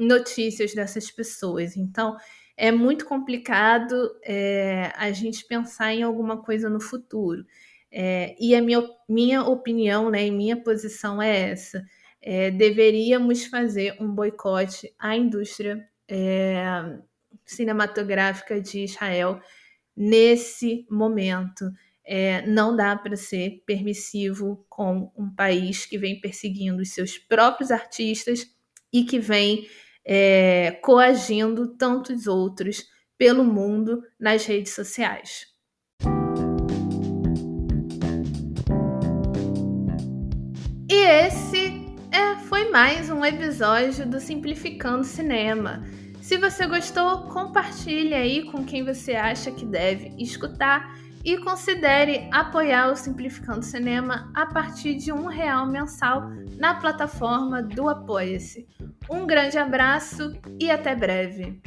notícias 0.00 0.74
dessas 0.74 1.10
pessoas. 1.10 1.76
Então, 1.76 2.16
é 2.56 2.72
muito 2.72 3.04
complicado 3.04 4.10
é, 4.24 4.92
a 4.96 5.12
gente 5.12 5.46
pensar 5.46 5.94
em 5.94 6.02
alguma 6.02 6.42
coisa 6.42 6.68
no 6.68 6.80
futuro. 6.80 7.44
É, 7.92 8.34
e 8.40 8.54
a 8.54 8.62
minha, 8.62 8.82
minha 9.08 9.42
opinião 9.42 10.10
né, 10.10 10.26
e 10.26 10.30
minha 10.30 10.56
posição 10.56 11.20
é 11.20 11.50
essa. 11.50 11.84
É, 12.22 12.50
deveríamos 12.50 13.46
fazer 13.46 13.96
um 14.00 14.08
boicote 14.08 14.92
à 14.98 15.16
indústria 15.16 15.86
é, 16.08 16.98
cinematográfica 17.44 18.60
de 18.60 18.84
Israel 18.84 19.40
nesse 19.96 20.86
momento. 20.90 21.70
É, 22.04 22.46
não 22.46 22.74
dá 22.74 22.96
para 22.96 23.16
ser 23.16 23.62
permissivo 23.66 24.64
com 24.68 25.10
um 25.16 25.32
país 25.34 25.86
que 25.86 25.98
vem 25.98 26.20
perseguindo 26.20 26.82
os 26.82 26.92
seus 26.92 27.18
próprios 27.18 27.70
artistas 27.70 28.46
e 28.92 29.04
que 29.04 29.18
vem 29.18 29.66
é, 30.06 30.78
coagindo 30.82 31.76
tantos 31.76 32.26
outros 32.26 32.84
pelo 33.18 33.44
mundo 33.44 34.02
nas 34.18 34.46
redes 34.46 34.74
sociais. 34.74 35.46
E 40.90 40.94
esse 40.94 41.94
é, 42.10 42.36
foi 42.48 42.70
mais 42.70 43.10
um 43.10 43.24
episódio 43.24 44.06
do 44.06 44.18
Simplificando 44.18 45.04
Cinema. 45.04 45.84
Se 46.20 46.36
você 46.38 46.66
gostou, 46.66 47.28
compartilhe 47.28 48.14
aí 48.14 48.50
com 48.50 48.64
quem 48.64 48.84
você 48.84 49.14
acha 49.14 49.50
que 49.50 49.64
deve 49.64 50.14
escutar 50.18 50.96
e 51.24 51.38
considere 51.38 52.28
apoiar 52.32 52.90
o 52.90 52.96
Simplificando 52.96 53.62
Cinema 53.62 54.30
a 54.34 54.46
partir 54.46 54.96
de 54.96 55.12
um 55.12 55.26
real 55.26 55.66
mensal 55.66 56.30
na 56.58 56.74
plataforma 56.74 57.62
do 57.62 57.88
Apoia-se. 57.88 58.66
Um 59.08 59.26
grande 59.26 59.58
abraço 59.58 60.32
e 60.58 60.70
até 60.70 60.94
breve. 60.94 61.60